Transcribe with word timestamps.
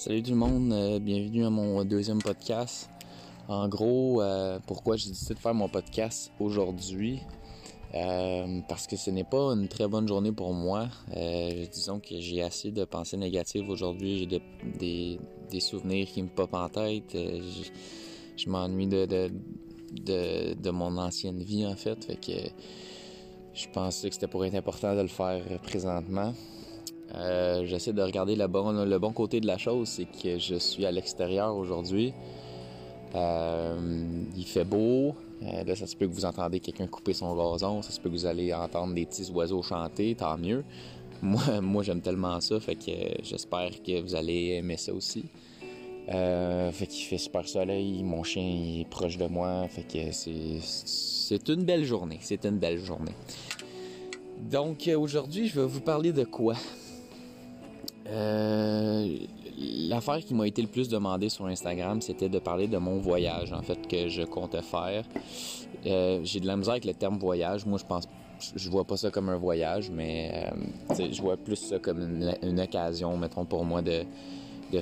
Salut 0.00 0.22
tout 0.22 0.30
le 0.30 0.36
monde, 0.38 0.72
euh, 0.72 0.98
bienvenue 0.98 1.44
à 1.44 1.50
mon 1.50 1.84
deuxième 1.84 2.22
podcast. 2.22 2.88
En 3.48 3.68
gros, 3.68 4.22
euh, 4.22 4.58
pourquoi 4.66 4.96
j'ai 4.96 5.10
décidé 5.10 5.34
de 5.34 5.38
faire 5.38 5.52
mon 5.52 5.68
podcast 5.68 6.32
aujourd'hui 6.40 7.18
euh, 7.94 8.60
Parce 8.66 8.86
que 8.86 8.96
ce 8.96 9.10
n'est 9.10 9.24
pas 9.24 9.52
une 9.52 9.68
très 9.68 9.86
bonne 9.88 10.08
journée 10.08 10.32
pour 10.32 10.54
moi. 10.54 10.88
disons 11.70 12.00
que 12.00 12.18
j'ai 12.18 12.40
assez 12.40 12.70
de 12.70 12.86
pensées 12.86 13.18
négatives 13.18 13.68
aujourd'hui. 13.68 14.20
J'ai 14.20 15.18
des, 15.50 15.60
souvenirs 15.60 16.06
qui 16.06 16.22
me 16.22 16.28
popent 16.28 16.54
en 16.54 16.70
tête. 16.70 17.12
je, 17.12 18.48
m'ennuie 18.48 18.86
de, 18.86 19.04
de, 19.04 20.54
de, 20.54 20.70
mon 20.70 20.96
ancienne 20.96 21.42
vie 21.42 21.66
en 21.66 21.76
fait. 21.76 22.06
Fait 22.06 22.16
que 22.16 22.48
je 23.52 23.68
pensais 23.68 24.08
que 24.08 24.14
c'était 24.14 24.28
pour 24.28 24.46
être 24.46 24.54
important 24.54 24.96
de 24.96 25.02
le 25.02 25.08
faire 25.08 25.42
présentement. 25.60 26.32
Euh, 27.14 27.66
j'essaie 27.66 27.92
de 27.92 28.02
regarder 28.02 28.36
le 28.36 28.46
bon, 28.46 29.12
côté 29.12 29.40
de 29.40 29.46
la 29.46 29.58
chose, 29.58 29.88
c'est 29.88 30.04
que 30.06 30.38
je 30.38 30.56
suis 30.56 30.86
à 30.86 30.92
l'extérieur 30.92 31.56
aujourd'hui. 31.56 32.12
Euh, 33.14 33.76
il 34.36 34.44
fait 34.44 34.64
beau. 34.64 35.14
Euh, 35.42 35.64
là, 35.64 35.74
ça 35.74 35.86
se 35.86 35.96
peut 35.96 36.06
que 36.06 36.12
vous 36.12 36.24
entendez 36.24 36.60
quelqu'un 36.60 36.86
couper 36.86 37.12
son 37.12 37.34
gazon. 37.34 37.82
Ça 37.82 37.90
se 37.90 38.00
peut 38.00 38.08
que 38.08 38.14
vous 38.14 38.26
allez 38.26 38.54
entendre 38.54 38.94
des 38.94 39.06
petits 39.06 39.30
oiseaux 39.32 39.62
chanter. 39.62 40.14
Tant 40.14 40.38
mieux. 40.38 40.64
Moi, 41.22 41.60
moi 41.60 41.82
j'aime 41.82 42.00
tellement 42.00 42.40
ça. 42.40 42.58
Fait 42.60 42.76
que 42.76 43.22
j'espère 43.22 43.70
que 43.82 44.00
vous 44.00 44.14
allez 44.14 44.54
aimer 44.54 44.78
ça 44.78 44.94
aussi. 44.94 45.26
fait 46.08 46.86
qu'il 46.86 47.04
fait 47.04 47.18
super 47.18 47.46
soleil. 47.46 48.02
Mon 48.02 48.22
chien 48.22 48.42
est 48.42 48.88
proche 48.88 49.18
de 49.18 49.26
moi. 49.26 49.68
Fait 49.68 49.82
que 49.82 50.12
c'est 50.12 51.48
une 51.50 51.64
belle 51.64 51.84
journée. 51.84 52.16
C'est 52.22 52.46
une 52.46 52.56
belle 52.56 52.78
journée. 52.78 53.12
Donc 54.50 54.88
aujourd'hui, 54.96 55.46
je 55.48 55.60
vais 55.60 55.66
vous 55.66 55.82
parler 55.82 56.12
de 56.14 56.24
quoi? 56.24 56.54
Euh, 58.10 59.18
l'affaire 59.88 60.18
qui 60.18 60.34
m'a 60.34 60.46
été 60.46 60.62
le 60.62 60.68
plus 60.68 60.88
demandée 60.88 61.28
sur 61.28 61.46
Instagram, 61.46 62.00
c'était 62.00 62.28
de 62.28 62.38
parler 62.38 62.66
de 62.66 62.78
mon 62.78 62.98
voyage, 62.98 63.52
en 63.52 63.62
fait, 63.62 63.86
que 63.86 64.08
je 64.08 64.22
comptais 64.22 64.62
faire. 64.62 65.04
Euh, 65.86 66.20
j'ai 66.24 66.40
de 66.40 66.46
la 66.46 66.56
misère 66.56 66.72
avec 66.72 66.84
le 66.84 66.94
terme 66.94 67.18
voyage. 67.18 67.66
Moi, 67.66 67.78
je 67.78 67.84
pense, 67.84 68.08
je 68.56 68.70
vois 68.70 68.84
pas 68.84 68.96
ça 68.96 69.10
comme 69.10 69.28
un 69.28 69.36
voyage, 69.36 69.90
mais 69.90 70.50
euh, 70.90 71.08
je 71.10 71.22
vois 71.22 71.36
plus 71.36 71.56
ça 71.56 71.78
comme 71.78 72.00
une, 72.42 72.60
occasion, 72.60 73.16
mettons, 73.16 73.44
pour 73.44 73.64
moi 73.64 73.82
de, 73.82 74.04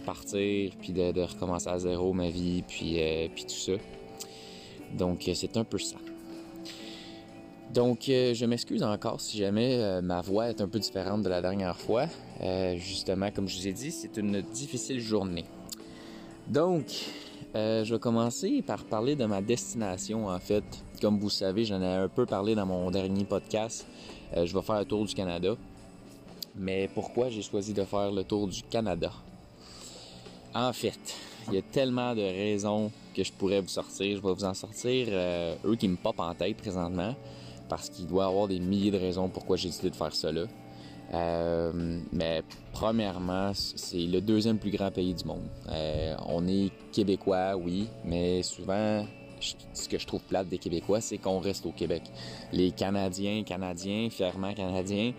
partir, 0.05 0.73
puis 0.81 0.93
de, 0.93 1.21
recommencer 1.21 1.69
à 1.69 1.79
zéro 1.79 2.13
ma 2.13 2.29
vie, 2.29 2.63
puis, 2.67 2.99
puis 3.35 3.45
tout 3.45 3.51
ça. 3.51 3.73
Donc, 4.97 5.29
c'est 5.35 5.57
un 5.57 5.65
peu 5.65 5.79
ça. 5.79 5.97
Donc, 7.73 8.09
euh, 8.09 8.33
je 8.33 8.47
m'excuse 8.47 8.83
encore 8.83 9.21
si 9.21 9.37
jamais 9.37 9.77
euh, 9.79 10.01
ma 10.01 10.23
voix 10.23 10.49
est 10.49 10.61
un 10.63 10.69
peu 10.69 10.79
différente 10.79 11.23
de 11.23 11.29
la 11.29 11.43
dernière 11.43 11.77
fois. 11.77 12.07
Euh, 12.41 12.77
justement, 12.77 13.31
comme 13.31 13.47
je 13.47 13.59
vous 13.59 13.69
ai 13.69 13.73
dit, 13.73 13.91
c'est 13.91 14.17
une 14.17 14.41
difficile 14.41 15.01
journée. 15.01 15.45
Donc, 16.47 16.87
je 17.55 17.93
vais 17.93 17.99
commencer 17.99 18.63
par 18.63 18.85
parler 18.85 19.17
de 19.17 19.25
ma 19.27 19.43
destination, 19.43 20.29
en 20.29 20.39
fait. 20.39 20.65
Comme 21.01 21.19
vous 21.19 21.29
savez, 21.29 21.65
j'en 21.65 21.83
ai 21.83 21.87
un 21.87 22.09
peu 22.09 22.25
parlé 22.25 22.55
dans 22.55 22.65
mon 22.65 22.91
dernier 22.91 23.25
podcast. 23.25 23.87
je 24.35 24.55
vais 24.55 24.63
faire 24.63 24.79
le 24.79 24.85
tour 24.85 25.05
du 25.05 25.15
Canada. 25.15 25.55
Mais 26.55 26.89
pourquoi 26.95 27.29
j'ai 27.29 27.43
choisi 27.43 27.75
de 27.75 27.85
faire 27.85 28.13
le 28.13 28.23
tour 28.25 28.47
du 28.47 28.63
Canada? 28.63 29.13
En 30.55 30.73
fait, 30.73 31.01
il 31.49 31.55
y 31.55 31.59
a 31.59 31.63
tellement 31.63 32.15
de 32.15 32.23
raisons 32.23 32.91
que 33.15 33.25
je 33.25 33.33
pourrais 33.33 33.61
vous 33.61 33.69
sortir. 33.69 34.17
Je 34.17 34.23
vais 34.23 34.33
vous 34.33 34.45
en 34.45 34.55
sortir, 34.55 35.09
eux 35.65 35.77
qui 35.77 35.89
me 35.89 35.97
popent 35.97 36.21
en 36.21 36.35
tête 36.35 36.57
présentement 36.57 37.15
parce 37.69 37.91
qu'il 37.91 38.07
doit 38.07 38.25
y 38.25 38.27
avoir 38.27 38.49
des 38.49 38.59
milliers 38.59 38.91
de 38.91 38.99
raisons 38.99 39.29
pourquoi 39.29 39.57
j'ai 39.57 39.69
décidé 39.69 39.91
de 39.91 39.97
faire 39.97 40.15
cela. 40.15 40.47
Euh, 41.15 42.01
mais 42.13 42.43
premièrement, 42.73 43.53
c'est 43.55 44.07
le 44.07 44.21
deuxième 44.21 44.59
plus 44.59 44.71
grand 44.71 44.91
pays 44.91 45.15
du 45.15 45.25
monde. 45.25 45.49
Euh, 45.69 46.15
on 46.27 46.47
est 46.47 46.71
québécois, 46.93 47.57
oui, 47.57 47.89
mais 48.05 48.43
souvent, 48.43 49.05
ce 49.73 49.89
que 49.89 49.99
je 49.99 50.07
trouve 50.07 50.23
plate 50.23 50.49
des 50.49 50.59
Québécois, 50.59 51.01
c'est 51.01 51.19
qu'on 51.19 51.39
reste 51.39 51.65
au 51.67 51.73
Québec. 51.73 52.03
Les 52.53 52.73
Canadiens, 52.73 53.43
Canadiens, 53.45 54.09
fièrement 54.11 54.53
Canadiens, 54.53 55.13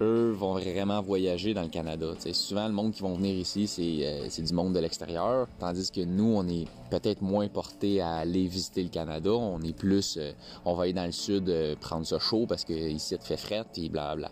eux 0.00 0.32
vont 0.32 0.54
vraiment 0.54 1.00
voyager 1.00 1.54
dans 1.54 1.62
le 1.62 1.68
Canada. 1.68 2.06
souvent, 2.32 2.66
le 2.66 2.72
monde 2.72 2.92
qui 2.92 3.02
vont 3.02 3.14
venir 3.14 3.34
ici, 3.34 3.68
euh, 4.02 4.26
c'est 4.28 4.42
du 4.42 4.52
monde 4.52 4.74
de 4.74 4.80
l'extérieur, 4.80 5.46
tandis 5.58 5.90
que 5.90 6.00
nous, 6.00 6.34
on 6.36 6.46
est 6.48 6.66
peut-être 6.90 7.22
moins 7.22 7.48
porté 7.48 8.00
à 8.00 8.16
aller 8.16 8.46
visiter 8.46 8.82
le 8.82 8.88
Canada. 8.88 9.30
On 9.30 9.60
est 9.62 9.76
plus, 9.76 10.16
euh, 10.16 10.32
on 10.64 10.74
va 10.74 10.84
aller 10.84 10.92
dans 10.92 11.06
le 11.06 11.12
sud 11.12 11.48
euh, 11.48 11.74
prendre 11.80 12.06
ça 12.06 12.18
chaud 12.18 12.46
parce 12.48 12.64
que 12.64 12.72
ici, 12.72 13.14
il 13.14 13.26
fait 13.26 13.36
fret 13.36 13.64
et 13.76 13.88
blablabla. 13.88 14.30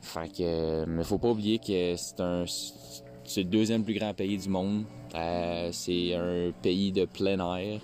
Fait 0.00 0.28
que, 0.28 0.84
mais 0.86 1.02
faut 1.04 1.18
pas 1.18 1.30
oublier 1.30 1.58
que 1.58 1.94
c'est 1.96 2.20
un, 2.20 2.44
c'est 3.24 3.42
le 3.42 3.48
deuxième 3.48 3.84
plus 3.84 3.94
grand 3.94 4.12
pays 4.12 4.36
du 4.36 4.48
monde. 4.48 4.84
c'est 5.72 6.14
un 6.14 6.52
pays 6.62 6.92
de 6.92 7.06
plein 7.06 7.38
air. 7.56 7.80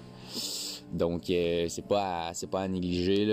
Donc, 0.93 1.31
euh, 1.31 1.67
c'est 1.69 1.87
pas 1.87 2.33
pas 2.51 2.63
à 2.63 2.69
négliger. 2.69 3.27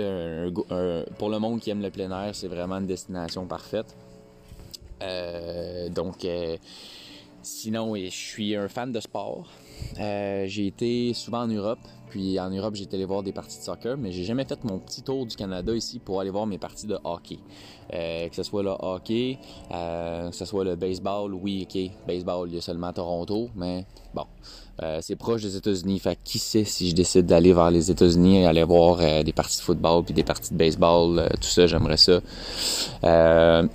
pour 1.18 1.28
le 1.28 1.38
monde 1.38 1.60
qui 1.60 1.70
aime 1.70 1.82
le 1.82 1.90
plein 1.90 2.10
air, 2.10 2.34
c'est 2.34 2.48
vraiment 2.48 2.76
une 2.76 2.86
destination 2.86 3.46
parfaite. 3.46 3.96
Euh, 5.02 5.88
donc, 5.88 6.24
euh, 6.24 6.56
sinon, 7.42 7.96
je 7.96 8.08
suis 8.08 8.54
un 8.54 8.68
fan 8.68 8.92
de 8.92 9.00
sport. 9.00 9.48
J'ai 9.96 10.66
été 10.66 11.12
souvent 11.14 11.42
en 11.42 11.48
Europe. 11.48 11.78
Puis 12.10 12.40
en 12.40 12.48
Europe, 12.48 12.74
j'ai 12.74 12.84
été 12.84 12.96
allé 12.96 13.04
voir 13.04 13.22
des 13.22 13.32
parties 13.32 13.58
de 13.58 13.62
soccer, 13.62 13.98
mais 13.98 14.12
j'ai 14.12 14.24
jamais 14.24 14.46
fait 14.46 14.64
mon 14.64 14.78
petit 14.78 15.02
tour 15.02 15.26
du 15.26 15.36
Canada 15.36 15.74
ici 15.74 15.98
pour 15.98 16.20
aller 16.20 16.30
voir 16.30 16.46
mes 16.46 16.56
parties 16.56 16.86
de 16.86 16.98
hockey. 17.04 17.38
que 17.90 18.34
ce 18.34 18.42
soit 18.42 18.62
le 18.62 18.70
hockey, 18.78 19.38
que 19.70 20.30
ce 20.32 20.44
soit 20.46 20.64
le 20.64 20.76
baseball, 20.76 21.34
oui, 21.34 21.66
ok, 21.68 22.06
baseball, 22.06 22.48
il 22.48 22.54
y 22.54 22.58
a 22.58 22.62
seulement 22.62 22.94
Toronto, 22.94 23.50
mais 23.54 23.84
bon, 24.14 24.24
euh, 24.80 24.98
c'est 25.02 25.16
proche 25.16 25.42
des 25.42 25.56
États-Unis. 25.56 25.98
Fait 25.98 26.16
qui 26.22 26.38
sait 26.38 26.64
si 26.64 26.90
je 26.90 26.94
décide 26.94 27.26
d'aller 27.26 27.52
vers 27.52 27.70
les 27.70 27.90
États-Unis 27.90 28.42
et 28.42 28.46
aller 28.46 28.62
voir 28.62 28.98
euh, 29.00 29.22
des 29.24 29.32
parties 29.32 29.58
de 29.58 29.62
football 29.62 30.04
puis 30.04 30.14
des 30.14 30.22
parties 30.22 30.52
de 30.52 30.58
baseball, 30.58 31.18
euh, 31.18 31.28
tout 31.40 31.48
ça, 31.48 31.66
j'aimerais 31.66 31.96
ça. 31.96 32.20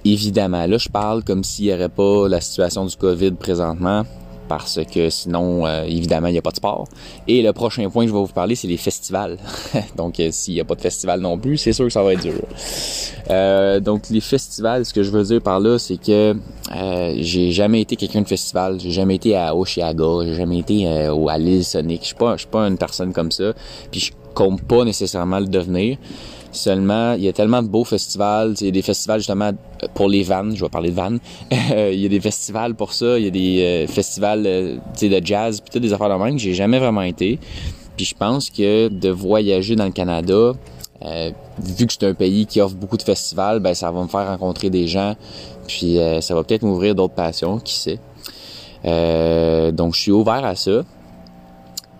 évidemment, 0.06 0.66
là, 0.66 0.78
je 0.78 0.90
parle 0.90 1.24
comme 1.24 1.44
s'il 1.44 1.66
n'y 1.66 1.74
aurait 1.74 1.90
pas 1.90 2.28
la 2.30 2.40
situation 2.40 2.86
du 2.86 2.96
COVID 2.96 3.32
présentement 3.32 4.04
parce 4.48 4.80
que 4.92 5.10
sinon, 5.10 5.66
euh, 5.66 5.84
évidemment, 5.84 6.28
il 6.28 6.34
n'y 6.34 6.38
a 6.38 6.42
pas 6.42 6.52
de 6.52 6.58
sport. 6.58 6.88
Et 7.28 7.42
le 7.42 7.54
prochain 7.54 7.90
point 7.90 8.04
que 8.04 8.10
je 8.10 8.14
vais 8.14 8.20
vous 8.20 8.28
parler, 8.28 8.56
c'est 8.56 8.68
les 8.68 8.78
festivals. 8.78 9.38
donc, 9.96 10.20
euh, 10.20 10.30
s'il 10.32 10.56
n'y 10.56 10.60
a 10.60 10.66
pas 10.66 10.76
de 10.76 10.82
festival 10.82 11.22
non 11.22 11.38
plus, 11.38 11.58
c'est 11.58 11.74
sûr 11.74 11.86
que 11.86 11.92
ça 11.92 12.04
va 12.04 12.14
être 12.14 12.22
dur. 12.22 12.42
Euh, 13.30 13.80
donc, 13.80 14.10
les 14.10 14.22
festivals, 14.22 14.86
ce 14.86 14.94
que 14.94 15.04
je 15.04 15.12
veux 15.12 15.24
dire 15.24 15.42
par 15.42 15.60
là, 15.60 15.80
c'est 15.80 15.98
que 15.98 16.36
j'ai 17.18 17.52
jamais 17.52 17.82
été 17.82 17.96
quelqu'un 17.96 18.22
de 18.22 18.28
festival. 18.28 18.80
J'ai 18.80 18.92
jamais 18.92 19.16
été 19.16 19.36
à 19.36 19.56
Oshiaga, 19.56 20.26
j'ai 20.26 20.36
jamais 20.36 20.60
été 20.60 20.88
à 20.88 21.38
l'île 21.38 21.64
Sonic. 21.64 22.02
Je 22.02 22.08
suis 22.08 22.16
pas, 22.16 22.38
suis 22.38 22.48
pas 22.48 22.68
une 22.68 22.78
personne 22.78 23.14
comme 23.14 23.32
ça. 23.32 23.54
Puis 23.92 24.00
je 24.00 24.12
compte 24.34 24.62
pas 24.64 24.84
nécessairement 24.84 25.40
le 25.40 25.48
devenir. 25.48 25.98
Seulement, 26.54 27.14
il 27.14 27.24
y 27.24 27.28
a 27.28 27.34
tellement 27.34 27.64
de 27.64 27.68
beaux 27.68 27.84
festivals. 27.84 28.54
Il 28.62 28.66
y 28.66 28.70
a 28.70 28.72
des 28.72 28.84
festivals 28.84 29.20
justement 29.20 29.52
pour 29.96 30.08
les 30.08 30.22
vannes. 30.22 30.56
Je 30.56 30.64
vais 30.64 30.70
parler 30.70 30.92
de 30.92 30.96
vannes. 30.96 31.20
il 31.52 32.00
y 32.00 32.06
a 32.06 32.10
des 32.10 32.22
festivals 32.22 32.76
pour 32.76 32.94
ça. 32.94 33.18
Il 33.18 33.26
y 33.26 33.28
a 33.28 33.32
des 33.32 33.62
euh, 33.62 33.88
festivals 33.88 34.44
euh, 34.46 34.78
de 35.02 35.26
jazz, 35.26 35.62
puis 35.62 35.80
des 35.80 35.92
affaires 35.92 36.10
de 36.10 36.24
même 36.24 36.36
que 36.36 36.42
j'ai 36.42 36.54
jamais 36.54 36.78
vraiment 36.78 37.02
été. 37.02 37.40
Puis 37.98 38.06
je 38.06 38.16
pense 38.16 38.52
que 38.52 38.88
de 38.88 39.10
voyager 39.10 39.76
dans 39.76 39.86
le 39.86 39.92
Canada, 39.92 40.54
euh, 41.04 41.32
vu 41.60 41.88
que 41.88 41.94
c'est 41.94 42.06
un 42.06 42.14
pays 42.14 42.46
qui 42.46 42.62
offre 42.62 42.76
beaucoup 42.76 42.98
de 42.98 43.04
festivals, 43.04 43.60
ben 43.60 43.74
ça 43.74 43.92
va 43.92 44.04
me 44.04 44.08
faire 44.08 44.28
rencontrer 44.28 44.70
des 44.70 44.88
gens. 44.88 45.16
Puis 45.68 45.98
ça 46.20 46.36
va 46.36 46.44
peut-être 46.44 46.64
m'ouvrir 46.64 46.94
d'autres 46.94 47.14
passions, 47.14 47.58
qui 47.58 47.74
sait. 47.74 48.00
donc 49.72 49.96
je 49.96 50.00
suis 50.02 50.12
ouvert 50.12 50.44
à 50.44 50.56
ça. 50.56 50.84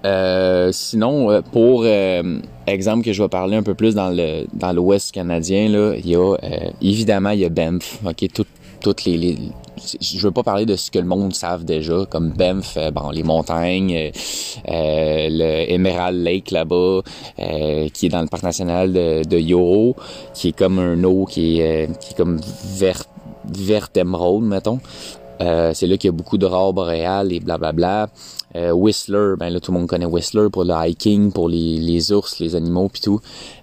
Euh, 0.06 0.70
sinon, 0.74 1.32
euh, 1.32 1.42
pour 1.42 1.84
euh, 1.86 2.40
exemple 2.68 3.06
que 3.06 3.14
je 3.14 3.24
vais 3.24 3.30
parler 3.30 3.56
un 3.56 3.64
peu 3.64 3.74
plus 3.74 3.96
dans 3.96 4.10
le 4.10 4.46
dans 4.54 4.74
l'Ouest 4.74 5.14
canadien, 5.14 5.70
là, 5.70 5.94
il 5.98 6.10
y 6.10 6.16
a 6.16 6.36
évidemment 6.82 7.30
il 7.30 7.40
y 7.40 7.46
a 7.46 7.50
Banff, 7.50 8.00
ok, 8.06 8.28
tout, 8.34 8.46
toutes 8.82 9.06
les, 9.06 9.18
les, 9.18 9.38
je 10.02 10.20
veux 10.20 10.32
pas 10.32 10.44
parler 10.44 10.66
de 10.66 10.76
ce 10.76 10.92
que 10.92 11.00
le 11.00 11.06
monde 11.06 11.34
savent 11.34 11.64
déjà, 11.64 12.06
comme 12.10 12.32
Banff, 12.32 12.78
bon, 12.94 13.12
les 13.12 13.24
montagnes, 13.24 14.12
le 14.68 15.72
Emerald 15.72 16.22
Lake 16.22 16.52
là-bas, 16.52 17.02
qui 17.94 18.06
est 18.06 18.10
dans 18.10 18.22
le 18.22 18.28
parc 18.28 18.44
national 18.44 18.92
de, 18.92 19.24
de 19.24 19.38
Yoro, 19.38 19.96
qui 20.34 20.50
est 20.50 20.58
comme 20.58 20.80
un 20.80 21.02
eau 21.06 21.26
qui 21.26 21.62
est, 21.62 21.88
qui 22.00 22.12
est 22.12 22.18
comme 22.18 22.42
vert, 22.78 23.06
vert 23.46 23.88
émeraude, 23.96 24.44
mettons. 24.44 24.80
C'est 25.40 25.88
là 25.88 25.98
qu'il 25.98 26.08
y 26.08 26.10
a 26.10 26.12
beaucoup 26.12 26.38
d'aurores 26.38 26.74
boréales 26.74 27.34
et 27.34 27.40
blablabla. 27.40 27.72
Bla, 27.74 28.06
bla. 28.08 28.14
Euh, 28.56 28.72
Whistler, 28.72 29.36
ben 29.38 29.50
là 29.50 29.60
tout 29.60 29.72
le 29.72 29.80
monde 29.80 29.88
connaît 29.88 30.06
Whistler 30.06 30.50
pour 30.52 30.64
le 30.64 30.74
hiking, 30.74 31.32
pour 31.32 31.50
les, 31.50 31.80
les 31.80 32.12
ours, 32.12 32.40
les 32.40 32.56
animaux 32.56 32.88
puis 32.88 33.02
tout. 33.02 33.20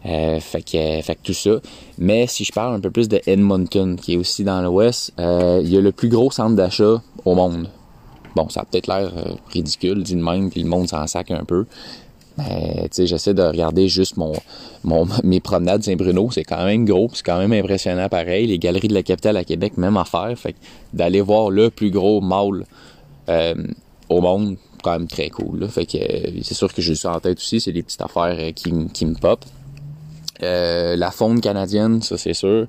Euh, 0.06 0.40
fait 0.40 0.62
que 0.62 1.00
fait 1.02 1.14
que 1.14 1.22
tout 1.22 1.32
ça. 1.32 1.60
Mais 1.98 2.26
si 2.26 2.44
je 2.44 2.52
parle 2.52 2.74
un 2.74 2.80
peu 2.80 2.90
plus 2.90 3.08
de 3.08 3.20
Edmonton, 3.26 3.96
qui 3.96 4.14
est 4.14 4.16
aussi 4.16 4.42
dans 4.42 4.60
l'ouest, 4.62 5.12
euh, 5.20 5.60
il 5.62 5.72
y 5.72 5.76
a 5.76 5.80
le 5.80 5.92
plus 5.92 6.08
gros 6.08 6.30
centre 6.30 6.56
d'achat 6.56 7.02
au 7.24 7.34
monde. 7.34 7.68
Bon, 8.34 8.48
ça 8.48 8.60
a 8.60 8.64
peut-être 8.64 8.86
l'air 8.86 9.12
euh, 9.16 9.32
ridicule, 9.52 10.02
dit 10.02 10.14
de 10.14 10.22
même, 10.22 10.50
puis 10.50 10.62
le 10.62 10.68
monde 10.68 10.88
s'en 10.88 11.06
sac 11.06 11.30
un 11.30 11.44
peu. 11.44 11.66
Mais 12.38 12.88
sais, 12.90 13.06
j'essaie 13.06 13.34
de 13.34 13.42
regarder 13.42 13.88
juste 13.88 14.16
mon, 14.16 14.32
mon 14.84 15.06
mes 15.24 15.40
promenades 15.40 15.82
Saint-Bruno, 15.82 16.30
c'est 16.32 16.44
quand 16.44 16.64
même 16.64 16.84
gros, 16.84 17.10
c'est 17.12 17.22
quand 17.22 17.38
même 17.38 17.52
impressionnant 17.52 18.08
pareil. 18.08 18.46
Les 18.46 18.58
galeries 18.58 18.88
de 18.88 18.94
la 18.94 19.02
capitale 19.02 19.36
à 19.36 19.44
Québec, 19.44 19.76
même 19.76 19.96
à 19.96 20.04
faire. 20.04 20.32
Fait 20.36 20.54
d'aller 20.92 21.20
voir 21.20 21.50
le 21.50 21.70
plus 21.70 21.90
gros 21.90 22.20
mall 22.20 22.64
euh, 23.28 23.54
au 24.08 24.20
monde, 24.20 24.56
quand 24.82 24.92
même 24.92 25.08
très 25.08 25.30
cool. 25.30 25.68
Fait 25.68 25.86
que 25.86 25.98
c'est 26.42 26.54
sûr 26.54 26.72
que 26.72 26.82
j'ai 26.82 26.94
ça 26.94 27.14
en 27.14 27.20
tête 27.20 27.38
aussi, 27.38 27.60
c'est 27.60 27.72
des 27.72 27.82
petites 27.82 28.02
affaires 28.02 28.52
qui, 28.54 28.72
qui 28.92 29.06
me 29.06 29.14
pop. 29.14 29.44
la 30.40 31.10
faune 31.10 31.40
canadienne, 31.40 32.02
ça 32.02 32.16
c'est 32.16 32.34
sûr. 32.34 32.66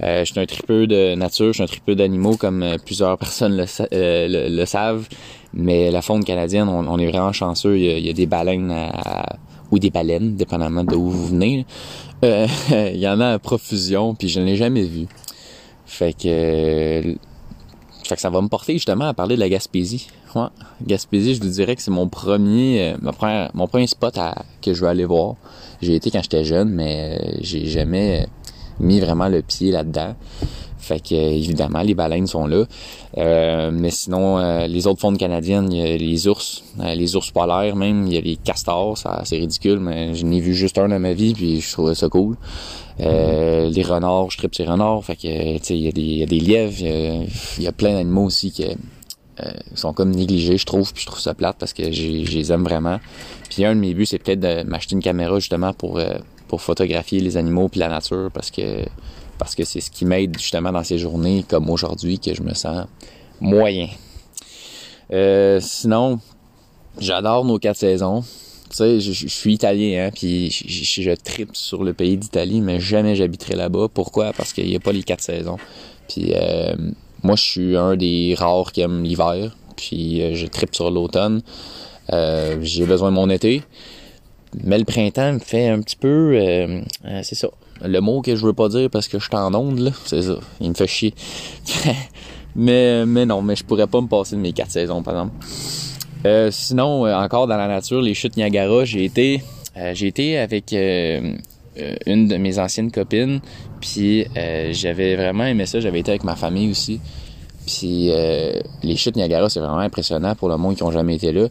Je 0.00 0.24
suis 0.24 0.40
un 0.40 0.46
tripeux 0.46 0.86
de 0.86 1.14
nature, 1.14 1.48
je 1.48 1.52
suis 1.52 1.62
un 1.62 1.66
tripeux 1.66 1.94
d'animaux 1.94 2.36
comme 2.36 2.64
plusieurs 2.84 3.16
personnes 3.24 3.56
le, 3.56 4.48
le, 4.48 4.64
savent. 4.66 5.08
Mais 5.52 5.90
la 5.90 6.02
faune 6.02 6.24
canadienne, 6.24 6.68
on, 6.68 6.98
est 6.98 7.06
vraiment 7.06 7.32
chanceux. 7.32 7.78
Il 7.78 8.04
y 8.04 8.10
a, 8.10 8.12
des 8.12 8.26
baleines 8.26 8.74
ou 9.70 9.78
des 9.78 9.90
baleines, 9.90 10.34
dépendamment 10.34 10.84
de 10.84 10.94
où 10.94 11.10
vous 11.10 11.26
venez. 11.28 11.66
Euh, 12.24 12.46
il 12.70 12.98
y 12.98 13.08
en 13.08 13.20
a 13.20 13.32
à 13.32 13.38
profusion, 13.38 14.14
puis 14.14 14.28
je 14.28 14.40
ne 14.40 14.46
l'ai 14.46 14.56
jamais 14.56 14.84
vu. 14.84 15.06
Fait 15.86 16.12
que, 16.12 17.16
fait 18.04 18.14
que 18.14 18.20
ça 18.20 18.30
va 18.30 18.40
me 18.40 18.48
porter 18.48 18.74
justement 18.74 19.06
à 19.06 19.14
parler 19.14 19.36
de 19.36 19.40
la 19.40 19.48
Gaspésie. 19.48 20.08
Gaspésie, 20.84 21.36
je 21.36 21.42
vous 21.42 21.48
dirais 21.48 21.76
que 21.76 21.82
c'est 21.82 21.92
mon 21.92 22.08
premier, 22.08 22.94
euh, 23.02 23.48
mon 23.54 23.68
premier 23.68 23.86
spot 23.86 24.18
à, 24.18 24.44
que 24.62 24.74
je 24.74 24.80
veux 24.80 24.88
aller 24.88 25.04
voir. 25.04 25.36
J'ai 25.80 25.94
été 25.94 26.10
quand 26.10 26.22
j'étais 26.22 26.44
jeune, 26.44 26.70
mais 26.70 27.18
euh, 27.20 27.38
j'ai 27.40 27.66
jamais 27.66 28.26
mis 28.80 29.00
vraiment 29.00 29.28
le 29.28 29.42
pied 29.42 29.70
là-dedans. 29.70 30.14
Fait 30.84 31.00
que 31.00 31.14
évidemment, 31.14 31.80
les 31.80 31.94
baleines 31.94 32.26
sont 32.26 32.46
là. 32.46 32.64
Euh, 33.16 33.70
mais 33.72 33.90
sinon, 33.90 34.38
euh, 34.38 34.66
les 34.66 34.86
autres 34.86 35.00
faunes 35.00 35.16
canadiennes, 35.16 35.72
il 35.72 35.78
y 35.78 35.82
a 35.82 35.96
les 35.96 36.28
ours, 36.28 36.62
euh, 36.80 36.94
les 36.94 37.16
ours 37.16 37.30
polaires 37.30 37.74
même, 37.74 38.06
il 38.06 38.12
y 38.12 38.18
a 38.18 38.20
les 38.20 38.36
castors, 38.36 38.98
ça 38.98 39.22
c'est 39.24 39.38
ridicule, 39.38 39.80
mais 39.80 40.14
je 40.14 40.26
n'ai 40.26 40.40
vu 40.40 40.54
juste 40.54 40.76
un 40.78 40.88
dans 40.88 41.00
ma 41.00 41.14
vie, 41.14 41.32
puis 41.32 41.60
je 41.60 41.72
trouvais 41.72 41.94
ça 41.94 42.08
cool. 42.08 42.36
Euh, 43.00 43.70
les 43.70 43.82
renards, 43.82 44.30
je 44.30 44.38
tripe 44.38 44.54
ces 44.54 44.64
renards, 44.64 45.04
fait 45.04 45.16
que 45.16 45.56
tu 45.58 45.64
sais, 45.64 45.78
il 45.78 45.84
y, 45.84 45.88
a 45.88 45.92
des, 45.92 46.02
il 46.02 46.18
y 46.18 46.22
a 46.22 46.26
lièvres, 46.26 47.26
il 47.58 47.64
y 47.64 47.66
a, 47.66 47.72
plein 47.72 47.94
d'animaux 47.94 48.26
aussi 48.26 48.52
qui 48.52 48.66
sont 49.74 49.92
comme 49.94 50.10
négligés, 50.10 50.58
je 50.58 50.66
trouve, 50.66 50.92
puis 50.92 51.02
je 51.02 51.06
trouve 51.06 51.20
ça 51.20 51.34
plate 51.34 51.56
parce 51.58 51.72
que 51.72 51.90
je 51.90 52.36
les 52.36 52.52
aime 52.52 52.62
vraiment. 52.62 53.00
Puis 53.48 53.64
un 53.64 53.74
de 53.74 53.80
mes 53.80 53.94
buts, 53.94 54.06
c'est 54.06 54.18
peut-être 54.18 54.40
de 54.40 54.62
m'acheter 54.64 54.94
une 54.94 55.02
caméra 55.02 55.38
justement 55.38 55.72
pour 55.72 55.98
pour 56.48 56.62
photographier 56.62 57.20
les 57.20 57.36
animaux 57.36 57.68
puis 57.68 57.80
la 57.80 57.88
nature 57.88 58.30
parce 58.32 58.50
que 58.50 58.84
parce 59.38 59.54
que 59.54 59.64
c'est 59.64 59.80
ce 59.80 59.90
qui 59.90 60.04
m'aide 60.04 60.38
justement 60.38 60.72
dans 60.72 60.84
ces 60.84 60.98
journées 60.98 61.44
comme 61.48 61.68
aujourd'hui 61.70 62.18
que 62.18 62.34
je 62.34 62.42
me 62.42 62.54
sens 62.54 62.86
moyen. 63.40 63.88
Euh, 65.12 65.60
sinon, 65.60 66.20
j'adore 66.98 67.44
nos 67.44 67.58
quatre 67.58 67.76
saisons. 67.76 68.22
Tu 68.70 68.76
sais, 68.76 69.00
je, 69.00 69.28
suis 69.28 69.54
italien, 69.54 70.06
hein, 70.06 70.10
puis 70.12 70.50
je, 70.50 71.14
tripe 71.14 71.54
sur 71.54 71.84
le 71.84 71.92
pays 71.92 72.16
d'Italie, 72.16 72.60
mais 72.60 72.80
jamais 72.80 73.14
j'habiterai 73.14 73.54
là-bas. 73.54 73.88
Pourquoi? 73.92 74.32
Parce 74.32 74.52
qu'il 74.52 74.66
n'y 74.66 74.74
a 74.74 74.80
pas 74.80 74.92
les 74.92 75.02
quatre 75.02 75.20
saisons. 75.20 75.58
Puis 76.08 76.32
euh, 76.34 76.74
moi, 77.22 77.36
je 77.36 77.42
suis 77.42 77.76
un 77.76 77.96
des 77.96 78.34
rares 78.36 78.72
qui 78.72 78.80
aime 78.80 79.04
l'hiver, 79.04 79.56
puis 79.76 80.22
euh, 80.22 80.34
je 80.34 80.46
tripe 80.46 80.74
sur 80.74 80.90
l'automne. 80.90 81.42
J'ai 82.10 82.86
besoin 82.86 83.10
de 83.10 83.16
mon 83.16 83.30
été. 83.30 83.62
Mais 84.62 84.78
le 84.78 84.84
printemps 84.84 85.32
me 85.32 85.38
fait 85.38 85.68
un 85.68 85.80
petit 85.80 85.96
peu... 85.96 86.38
c'est 87.22 87.34
ça 87.34 87.48
le 87.82 88.00
mot 88.00 88.22
que 88.22 88.36
je 88.36 88.44
veux 88.44 88.52
pas 88.52 88.68
dire 88.68 88.90
parce 88.90 89.08
que 89.08 89.18
je 89.18 89.24
suis 89.24 89.36
en 89.36 89.54
onde, 89.54 89.78
là, 89.78 89.90
c'est 90.04 90.22
ça. 90.22 90.36
Il 90.60 90.70
me 90.70 90.74
fait 90.74 90.86
chier. 90.86 91.14
mais, 92.56 93.04
mais 93.06 93.26
non, 93.26 93.42
mais 93.42 93.56
je 93.56 93.64
pourrais 93.64 93.86
pas 93.86 94.00
me 94.00 94.06
passer 94.06 94.36
de 94.36 94.40
mes 94.40 94.52
quatre 94.52 94.70
saisons, 94.70 95.02
par 95.02 95.14
exemple. 95.14 95.34
Euh, 96.26 96.50
sinon, 96.50 97.06
euh, 97.06 97.14
encore 97.14 97.46
dans 97.46 97.56
la 97.56 97.68
nature, 97.68 98.00
les 98.00 98.14
chutes 98.14 98.36
Niagara, 98.36 98.84
j'ai 98.84 99.04
été, 99.04 99.42
euh, 99.76 99.92
j'ai 99.94 100.06
été 100.06 100.38
avec 100.38 100.72
une 100.72 101.38
de 102.28 102.36
mes 102.36 102.58
anciennes 102.58 102.90
copines, 102.90 103.40
puis 103.80 104.26
j'avais 104.70 105.16
vraiment 105.16 105.44
aimé 105.44 105.66
ça. 105.66 105.80
J'avais 105.80 106.00
été 106.00 106.12
avec 106.12 106.24
ma 106.24 106.36
famille 106.36 106.70
aussi. 106.70 107.00
Puis 107.66 108.10
les 108.82 108.96
chutes 108.96 109.16
Niagara, 109.16 109.48
c'est 109.48 109.60
vraiment 109.60 109.78
impressionnant 109.78 110.34
pour 110.34 110.48
le 110.48 110.56
monde 110.56 110.76
qui 110.76 110.82
ont 110.82 110.90
jamais 110.90 111.16
été 111.16 111.32
là. 111.32 111.48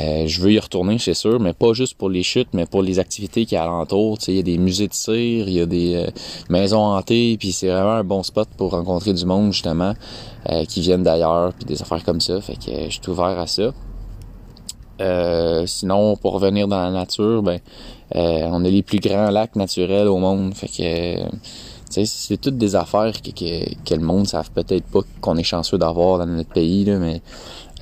Euh, 0.00 0.26
je 0.26 0.40
veux 0.40 0.52
y 0.52 0.58
retourner, 0.58 0.98
c'est 0.98 1.14
sûr, 1.14 1.40
mais 1.40 1.52
pas 1.52 1.72
juste 1.72 1.96
pour 1.96 2.08
les 2.08 2.22
chutes, 2.22 2.50
mais 2.52 2.66
pour 2.66 2.82
les 2.82 2.98
activités 2.98 3.46
qui 3.46 3.56
alentour. 3.56 4.18
Il 4.28 4.36
y 4.36 4.38
a 4.38 4.42
des 4.42 4.58
musées 4.58 4.86
de 4.86 4.94
cire, 4.94 5.48
il 5.48 5.54
y 5.54 5.60
a 5.60 5.66
des 5.66 5.94
euh, 5.96 6.10
maisons 6.48 6.82
hantées, 6.82 7.36
puis 7.38 7.52
c'est 7.52 7.68
vraiment 7.68 7.92
un 7.92 8.04
bon 8.04 8.22
spot 8.22 8.48
pour 8.56 8.70
rencontrer 8.72 9.12
du 9.12 9.24
monde, 9.24 9.52
justement, 9.52 9.94
euh, 10.50 10.64
qui 10.66 10.80
viennent 10.82 11.02
d'ailleurs, 11.02 11.52
puis 11.52 11.64
des 11.64 11.82
affaires 11.82 12.04
comme 12.04 12.20
ça. 12.20 12.40
Fait 12.40 12.54
que 12.54 12.84
je 12.88 12.90
suis 12.90 13.08
ouvert 13.08 13.38
à 13.38 13.46
ça. 13.46 13.72
sinon, 15.66 16.16
pour 16.16 16.32
revenir 16.34 16.68
dans 16.68 16.80
la 16.80 16.90
nature, 16.90 17.42
ben, 17.42 17.58
on 18.14 18.64
a 18.64 18.68
les 18.68 18.82
plus 18.82 19.00
grands 19.00 19.30
lacs 19.30 19.56
naturels 19.56 20.06
au 20.06 20.18
monde. 20.18 20.54
Fait 20.54 20.68
que 20.68 21.24
c'est 21.90 22.36
toutes 22.40 22.58
des 22.58 22.76
affaires 22.76 23.22
que, 23.22 23.30
que, 23.30 23.94
le 23.94 24.00
monde 24.00 24.22
ne 24.22 24.26
savent 24.26 24.50
peut-être 24.50 24.84
pas 24.84 25.00
qu'on 25.20 25.36
est 25.36 25.42
chanceux 25.42 25.78
d'avoir 25.78 26.18
dans 26.18 26.26
notre 26.26 26.50
pays, 26.50 26.84
là, 26.84 26.98
mais 26.98 27.22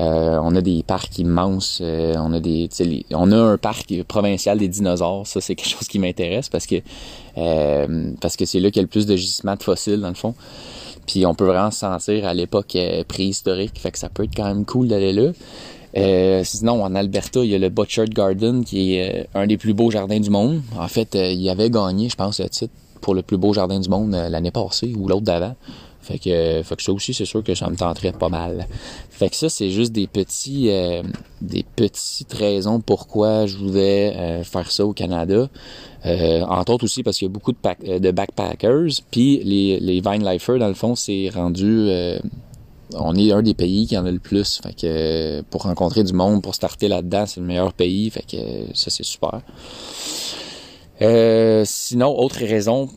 euh, 0.00 0.38
on 0.42 0.54
a 0.54 0.60
des 0.60 0.82
parcs 0.82 1.18
immenses. 1.18 1.80
Euh, 1.82 2.14
on 2.18 2.32
a 2.32 2.40
des, 2.40 2.68
on 3.12 3.32
a 3.32 3.36
un 3.36 3.58
parc 3.58 4.02
provincial 4.04 4.58
des 4.58 4.68
dinosaures. 4.68 5.26
Ça, 5.26 5.40
c'est 5.40 5.54
quelque 5.54 5.70
chose 5.70 5.88
qui 5.88 5.98
m'intéresse 5.98 6.48
parce 6.48 6.66
que 6.66 6.76
euh, 7.38 8.10
parce 8.20 8.36
que 8.36 8.44
c'est 8.44 8.60
là 8.60 8.70
qu'il 8.70 8.76
y 8.76 8.80
a 8.80 8.82
le 8.82 8.88
plus 8.88 9.06
de 9.06 9.16
gisements 9.16 9.56
de 9.56 9.62
fossiles 9.62 10.00
dans 10.00 10.08
le 10.08 10.14
fond. 10.14 10.34
Puis 11.06 11.24
on 11.24 11.34
peut 11.34 11.46
vraiment 11.46 11.70
se 11.70 11.78
sentir 11.78 12.26
à 12.26 12.34
l'époque 12.34 12.76
préhistorique. 13.08 13.78
Fait 13.78 13.90
que 13.90 13.98
ça 13.98 14.08
peut 14.08 14.24
être 14.24 14.36
quand 14.36 14.46
même 14.46 14.64
cool 14.64 14.88
d'aller 14.88 15.12
là. 15.12 16.42
sinon, 16.44 16.82
en 16.82 16.94
Alberta, 16.94 17.40
il 17.40 17.50
y 17.50 17.54
a 17.54 17.58
le 17.58 17.68
Butchert 17.68 18.08
Garden 18.08 18.64
qui 18.64 18.96
est 18.96 19.28
un 19.34 19.46
des 19.46 19.56
plus 19.56 19.72
beaux 19.72 19.90
jardins 19.90 20.18
du 20.18 20.30
monde. 20.30 20.62
En 20.76 20.88
fait, 20.88 21.14
il 21.14 21.48
avait 21.48 21.70
gagné, 21.70 22.08
je 22.08 22.16
pense, 22.16 22.40
le 22.40 22.48
titre 22.48 22.74
pour 23.00 23.14
le 23.14 23.22
plus 23.22 23.36
beau 23.36 23.52
jardin 23.52 23.80
du 23.80 23.88
monde 23.88 24.12
l'année 24.12 24.50
passée 24.50 24.92
ou 24.96 25.08
l'autre 25.08 25.24
d'avant. 25.24 25.54
Fait 26.06 26.20
que, 26.20 26.62
que 26.62 26.82
ça 26.82 26.92
aussi, 26.92 27.12
c'est 27.12 27.24
sûr 27.24 27.42
que 27.42 27.56
ça 27.56 27.68
me 27.68 27.74
tenterait 27.74 28.12
pas 28.12 28.28
mal. 28.28 28.68
Fait 29.10 29.28
que 29.28 29.34
ça, 29.34 29.48
c'est 29.48 29.70
juste 29.70 29.90
des 29.90 30.06
petits, 30.06 30.70
euh, 30.70 31.02
des 31.42 31.64
petites 31.74 32.32
raisons 32.32 32.78
pourquoi 32.78 33.46
je 33.46 33.56
voulais 33.56 34.14
euh, 34.16 34.44
faire 34.44 34.70
ça 34.70 34.86
au 34.86 34.92
Canada. 34.92 35.48
Euh, 36.04 36.42
entre 36.42 36.74
autres 36.74 36.84
aussi 36.84 37.02
parce 37.02 37.18
qu'il 37.18 37.26
y 37.26 37.30
a 37.30 37.32
beaucoup 37.32 37.50
de, 37.50 37.98
de 37.98 38.10
backpackers. 38.12 39.00
Puis 39.10 39.42
les, 39.42 39.80
les 39.80 40.00
Vine 40.00 40.24
Lifers, 40.24 40.60
dans 40.60 40.68
le 40.68 40.74
fond, 40.74 40.94
c'est 40.94 41.28
rendu... 41.34 41.90
on 42.94 43.16
est 43.16 43.32
un 43.32 43.42
des 43.42 43.54
pays 43.54 43.88
qui 43.88 43.98
en 43.98 44.06
a 44.06 44.10
le 44.12 44.20
plus. 44.20 44.60
Fait 44.62 44.74
que 44.74 45.42
pour 45.50 45.62
rencontrer 45.62 46.04
du 46.04 46.12
monde, 46.12 46.40
pour 46.40 46.54
starter 46.54 46.86
là-dedans, 46.86 47.26
c'est 47.26 47.40
le 47.40 47.46
meilleur 47.46 47.72
pays. 47.72 48.10
Fait 48.10 48.24
que 48.24 48.36
ça, 48.74 48.90
c'est 48.90 49.04
super. 49.04 49.40
Sinon, 51.00 52.18
autre 52.18 52.44
raison 52.44 52.88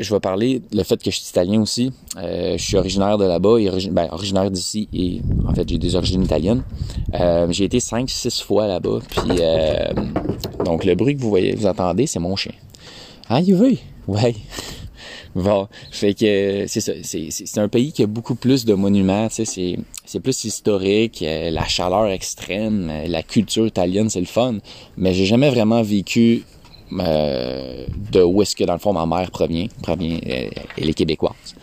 je 0.00 0.12
vais 0.12 0.20
parler 0.20 0.62
le 0.72 0.82
fait 0.82 1.02
que 1.02 1.10
je 1.10 1.16
suis 1.16 1.28
italien 1.28 1.60
aussi. 1.60 1.92
Euh, 2.16 2.56
je 2.58 2.62
suis 2.62 2.76
originaire 2.76 3.18
de 3.18 3.24
là-bas 3.24 3.58
et 3.58 3.70
ben, 3.90 4.08
originaire 4.10 4.50
d'ici 4.50 4.88
et 4.92 5.20
en 5.46 5.54
fait 5.54 5.68
j'ai 5.68 5.78
des 5.78 5.94
origines 5.94 6.24
italiennes. 6.24 6.64
Euh, 7.14 7.46
j'ai 7.50 7.64
été 7.64 7.78
5-6 7.78 8.42
fois 8.42 8.66
là-bas. 8.66 8.98
Puis 9.08 9.38
euh, 9.40 9.92
donc 10.64 10.84
le 10.84 10.94
bruit 10.94 11.16
que 11.16 11.20
vous 11.20 11.28
voyez, 11.28 11.54
vous 11.54 11.66
entendez, 11.66 12.06
c'est 12.06 12.18
mon 12.18 12.34
chien. 12.36 12.52
Ah, 13.28 13.40
il 13.40 13.54
veut? 13.54 13.76
Ouais. 14.06 14.34
Bon, 15.34 15.66
fait 15.90 16.14
que 16.14 16.66
c'est 16.68 16.80
ça. 16.80 16.92
C'est 17.02 17.58
un 17.58 17.68
pays 17.68 17.92
qui 17.92 18.04
a 18.04 18.06
beaucoup 18.06 18.36
plus 18.36 18.64
de 18.64 18.74
monuments. 18.74 19.28
Tu 19.28 19.44
sais, 19.44 19.76
c'est 20.04 20.20
plus 20.20 20.44
historique, 20.44 21.24
la 21.26 21.66
chaleur 21.66 22.06
extrême, 22.06 22.92
la 23.08 23.22
culture 23.24 23.66
italienne, 23.66 24.08
c'est 24.10 24.20
le 24.20 24.26
fun. 24.26 24.58
Mais 24.96 25.12
j'ai 25.12 25.24
jamais 25.24 25.50
vraiment 25.50 25.82
vécu 25.82 26.44
euh, 27.00 27.86
de 28.12 28.22
où 28.22 28.42
est-ce 28.42 28.54
que 28.54 28.64
dans 28.64 28.74
le 28.74 28.78
fond 28.78 28.92
ma 28.92 29.06
mère 29.06 29.30
provient, 29.30 29.66
provient 29.82 30.18
euh, 30.26 30.48
elle 30.78 30.88
est 30.88 30.94
québécoise 30.94 31.54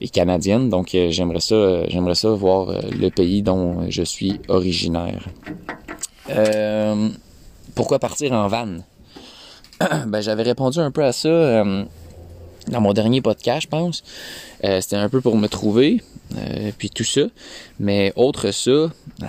et 0.00 0.08
canadienne, 0.08 0.68
donc 0.68 0.94
euh, 0.94 1.10
j'aimerais 1.10 1.40
ça, 1.40 1.88
j'aimerais 1.88 2.14
ça 2.14 2.28
voir 2.30 2.72
le 2.90 3.08
pays 3.08 3.42
dont 3.42 3.88
je 3.88 4.02
suis 4.02 4.40
originaire. 4.48 5.24
pourquoi 7.74 7.98
partir 7.98 8.32
en 8.32 8.48
van? 8.48 8.68
Ben 10.06 10.20
j'avais 10.20 10.42
répondu 10.42 10.78
un 10.78 10.90
peu 10.90 11.04
à 11.04 11.12
ça 11.12 11.64
dans 12.68 12.80
mon 12.80 12.92
dernier 12.92 13.20
podcast, 13.20 13.62
je 13.62 13.68
pense. 13.68 14.02
C'était 14.62 14.96
un 14.96 15.08
peu 15.08 15.20
pour 15.20 15.36
me 15.36 15.48
trouver, 15.48 16.02
puis 16.76 16.90
tout 16.90 17.04
ça. 17.04 17.22
Mais 17.78 18.12
autre 18.16 18.50
ça, 18.50 18.90
tu 19.20 19.26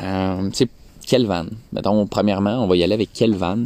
sais, 0.54 0.68
quelle 1.06 1.26
van? 1.26 1.46
Mettons, 1.72 2.08
premièrement, 2.08 2.64
on 2.64 2.68
va 2.68 2.76
y 2.76 2.84
aller 2.84 2.94
avec 2.94 3.10
quelle 3.14 3.36
van? 3.36 3.66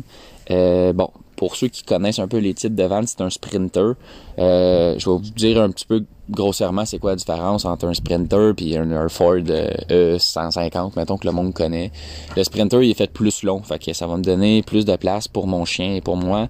Bon, 0.50 1.10
pour 1.42 1.56
ceux 1.56 1.70
qui 1.70 1.82
connaissent 1.82 2.20
un 2.20 2.28
peu 2.28 2.38
les 2.38 2.54
types 2.54 2.76
de 2.76 2.84
vannes, 2.84 3.08
c'est 3.08 3.20
un 3.22 3.32
sprinter. 3.32 3.96
Euh, 4.38 4.94
je 5.00 5.10
vais 5.10 5.18
vous 5.18 5.32
dire 5.36 5.60
un 5.60 5.72
petit 5.72 5.88
peu 5.88 6.06
grossièrement 6.30 6.86
c'est 6.86 7.00
quoi 7.00 7.14
la 7.14 7.16
différence 7.16 7.66
entre 7.66 7.88
un 7.88 7.96
sprinter 7.96 8.54
et 8.60 8.78
un, 8.78 9.10
Ford 9.10 9.38
E150, 9.38 10.78
euh, 10.78 10.90
mettons 10.96 11.18
que 11.18 11.26
le 11.26 11.34
monde 11.34 11.52
connaît. 11.52 11.92
Le 12.38 12.44
sprinter 12.44 12.84
il 12.84 12.92
est 12.92 12.94
fait 12.94 13.12
plus 13.12 13.42
long, 13.42 13.64
fait 13.64 13.84
que 13.84 13.92
ça 13.92 14.06
va 14.06 14.18
me 14.18 14.22
donner 14.22 14.62
plus 14.62 14.86
de 14.86 14.96
place 14.98 15.28
pour 15.28 15.48
mon 15.48 15.66
chien 15.66 15.96
et 15.96 16.02
pour 16.02 16.16
moi. 16.16 16.48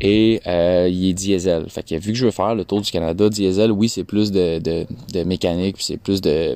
Et 0.00 0.40
euh, 0.46 0.88
il 0.88 1.08
est 1.08 1.14
diesel. 1.14 1.68
Fait 1.68 1.82
que 1.82 1.96
vu 1.96 2.12
que 2.12 2.18
je 2.18 2.26
veux 2.26 2.30
faire 2.30 2.54
le 2.54 2.64
tour 2.64 2.80
du 2.80 2.92
Canada, 2.92 3.28
diesel, 3.28 3.72
oui, 3.72 3.88
c'est 3.88 4.04
plus 4.04 4.30
de, 4.30 4.60
de, 4.60 4.86
de 5.12 5.24
mécanique, 5.24 5.74
puis 5.74 5.84
c'est 5.84 5.96
plus 5.96 6.20
de 6.20 6.54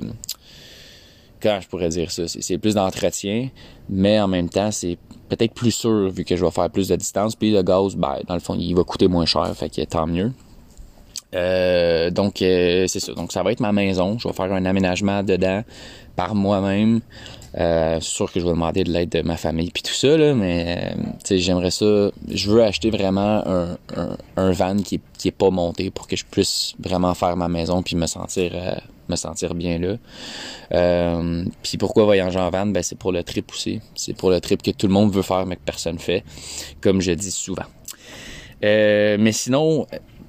quand 1.41 1.59
je 1.61 1.67
pourrais 1.67 1.89
dire 1.89 2.11
ça, 2.11 2.23
c'est 2.27 2.57
plus 2.57 2.75
d'entretien, 2.75 3.49
mais 3.89 4.19
en 4.19 4.27
même 4.27 4.49
temps, 4.49 4.71
c'est 4.71 4.97
peut-être 5.29 5.53
plus 5.53 5.71
sûr 5.71 6.09
vu 6.09 6.23
que 6.23 6.35
je 6.35 6.43
vais 6.43 6.51
faire 6.51 6.69
plus 6.69 6.87
de 6.87 6.95
distance. 6.95 7.35
Puis 7.35 7.51
le 7.51 7.61
gaz, 7.61 7.95
ben, 7.95 8.17
dans 8.27 8.33
le 8.33 8.39
fond, 8.39 8.55
il 8.55 8.73
va 8.73 8.83
coûter 8.83 9.07
moins 9.07 9.25
cher, 9.25 9.51
fait 9.55 9.69
que 9.69 9.83
tant 9.83 10.07
mieux. 10.07 10.31
Euh, 11.35 12.09
donc 12.09 12.41
euh, 12.41 12.87
c'est 12.87 12.99
ça. 12.99 13.13
Donc 13.13 13.31
ça 13.31 13.43
va 13.43 13.51
être 13.51 13.59
ma 13.59 13.73
maison. 13.73 14.17
Je 14.17 14.27
vais 14.27 14.33
faire 14.33 14.51
un 14.51 14.65
aménagement 14.65 15.23
dedans 15.23 15.63
par 16.15 16.35
moi-même. 16.35 17.01
Euh, 17.57 17.99
sûr 18.01 18.31
que 18.31 18.39
je 18.39 18.45
vais 18.45 18.51
demander 18.51 18.83
de 18.83 18.91
l'aide 18.91 19.09
de 19.09 19.21
ma 19.21 19.35
famille 19.35 19.71
puis 19.71 19.81
tout 19.81 19.93
ça, 19.93 20.15
là, 20.15 20.33
mais 20.33 20.93
euh, 21.31 21.37
j'aimerais 21.37 21.71
ça. 21.71 22.11
Je 22.29 22.51
veux 22.51 22.63
acheter 22.63 22.91
vraiment 22.91 23.43
un, 23.47 23.77
un, 24.35 24.51
van 24.51 24.77
qui 24.77 25.01
qui 25.17 25.29
est 25.29 25.31
pas 25.31 25.49
monté 25.49 25.89
pour 25.89 26.07
que 26.07 26.15
je 26.15 26.25
puisse 26.25 26.75
vraiment 26.79 27.13
faire 27.13 27.35
ma 27.35 27.47
maison 27.47 27.81
puis 27.81 27.95
me 27.95 28.05
sentir 28.05 28.51
me 29.09 29.15
sentir 29.15 29.53
bien 29.55 29.79
là. 29.79 29.97
Euh, 30.73 31.45
puis 31.63 31.77
pourquoi 31.77 32.05
voyager 32.05 32.39
en 32.39 32.49
van? 32.49 32.65
Ben 32.67 32.83
c'est 32.83 32.97
pour 32.97 33.11
le 33.11 33.23
trip 33.23 33.51
aussi. 33.51 33.81
C'est 33.95 34.15
pour 34.15 34.29
le 34.29 34.39
trip 34.41 34.61
que 34.61 34.71
tout 34.71 34.87
le 34.87 34.93
monde 34.93 35.13
veut 35.13 35.21
faire 35.21 35.45
mais 35.45 35.55
que 35.55 35.61
personne 35.65 35.99
fait, 35.99 36.23
comme 36.81 37.01
je 37.01 37.11
dis 37.11 37.31
souvent. 37.31 37.65
mais 38.61 39.31
sinon, 39.31 39.87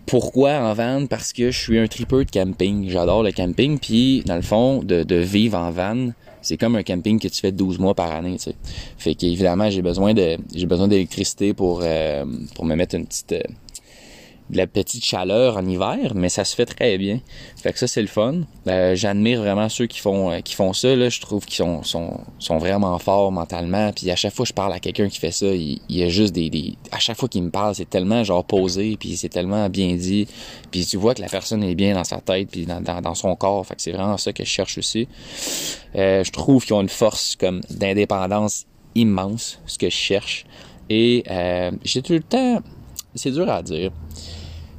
pourquoi 0.09 0.53
en 0.53 0.73
van? 0.73 1.07
Parce 1.07 1.33
que 1.33 1.51
je 1.51 1.59
suis 1.59 1.79
un 1.79 1.87
tripeur 1.87 2.25
de 2.25 2.31
camping. 2.31 2.89
J'adore 2.89 3.23
le 3.23 3.31
camping. 3.31 3.79
Puis, 3.79 4.23
dans 4.25 4.37
le 4.37 4.43
fond, 4.43 4.83
de, 4.83 5.17
vivre 5.17 5.59
en 5.59 5.71
van, 5.71 6.13
c'est 6.41 6.57
comme 6.57 6.77
un 6.77 6.83
camping 6.83 7.21
que 7.21 7.29
tu 7.29 7.41
fais 7.41 7.53
12 7.53 7.79
mois 7.79 7.95
par 7.95 8.11
année, 8.11 8.37
tu. 8.43 8.51
Fait 8.97 9.15
qu'évidemment, 9.15 9.69
j'ai 9.69 9.83
besoin 9.83 10.15
j'ai 10.55 10.67
besoin 10.67 10.89
d'électricité 10.89 11.53
pour 11.53 11.81
euh, 11.83 12.25
pour 12.55 12.65
me 12.65 12.75
mettre 12.75 12.95
une 12.95 13.07
petite 13.07 13.33
euh, 13.33 13.43
de 14.51 14.57
la 14.57 14.67
petite 14.67 15.05
chaleur 15.05 15.57
en 15.57 15.67
hiver, 15.67 16.13
mais 16.15 16.29
ça 16.29 16.45
se 16.45 16.55
fait 16.55 16.65
très 16.65 16.97
bien. 16.97 17.21
Fait 17.57 17.73
que 17.73 17.79
ça 17.79 17.87
c'est 17.87 18.01
le 18.01 18.09
fun. 18.09 18.43
Euh, 18.67 18.95
j'admire 18.95 19.41
vraiment 19.41 19.69
ceux 19.69 19.87
qui 19.87 19.99
font 19.99 20.31
euh, 20.31 20.41
qui 20.41 20.55
font 20.55 20.73
ça 20.73 20.95
là. 20.95 21.09
Je 21.09 21.21
trouve 21.21 21.45
qu'ils 21.45 21.57
sont, 21.57 21.83
sont 21.83 22.21
sont 22.39 22.59
vraiment 22.59 22.99
forts 22.99 23.31
mentalement. 23.31 23.93
Puis 23.93 24.11
à 24.11 24.17
chaque 24.17 24.33
fois 24.33 24.45
que 24.45 24.49
je 24.49 24.55
parle 24.55 24.73
à 24.73 24.81
quelqu'un 24.81 25.09
qui 25.09 25.19
fait 25.19 25.33
ça, 25.33 25.47
il, 25.47 25.81
y 25.89 26.03
a 26.03 26.09
juste 26.09 26.33
des, 26.35 26.75
à 26.93 26.99
chaque 26.99 27.19
fois 27.19 27.29
qu'il 27.29 27.43
me 27.43 27.51
parle, 27.51 27.75
c'est 27.75 27.89
tellement 27.89 28.25
genre 28.25 28.45
posé, 28.45 28.97
puis 28.99 29.17
c'est 29.17 29.29
tellement 29.29 29.69
bien 29.69 29.95
dit. 29.97 30.27
Puis 30.71 30.87
tu 30.87 30.97
vois 30.97 31.15
que 31.15 31.21
la 31.21 31.29
personne 31.29 31.63
est 31.63 31.75
bien 31.75 31.95
dans 31.95 32.05
sa 32.05 32.21
tête, 32.21 32.49
puis 32.51 32.67
dans, 32.67 32.81
dans, 32.81 33.15
son 33.15 33.35
corps. 33.37 33.67
Fait 33.67 33.75
que 33.75 33.83
c'est 33.83 33.93
vraiment 33.93 34.17
ça 34.17 34.33
que 34.33 34.45
je 34.45 34.49
cherche 34.49 34.79
aussi. 34.79 35.09
Euh, 35.97 36.25
je 36.25 36.31
trouve 36.31 36.65
qu'ils 36.65 36.75
ont 36.75 36.81
une 36.81 36.89
force 36.89 37.37
comme 37.37 37.61
d'indépendance 37.71 38.67
immense, 38.95 39.61
ce 39.67 39.79
que 39.79 39.91
je 39.91 39.97
cherche. 39.97 40.47
Et 40.91 41.25
j'ai 41.85 42.01
tout 42.01 42.15
le 42.15 42.23
temps, 42.23 42.63
c'est 43.15 43.31
dur 43.31 43.49
à 43.49 43.63
dire 43.63 43.91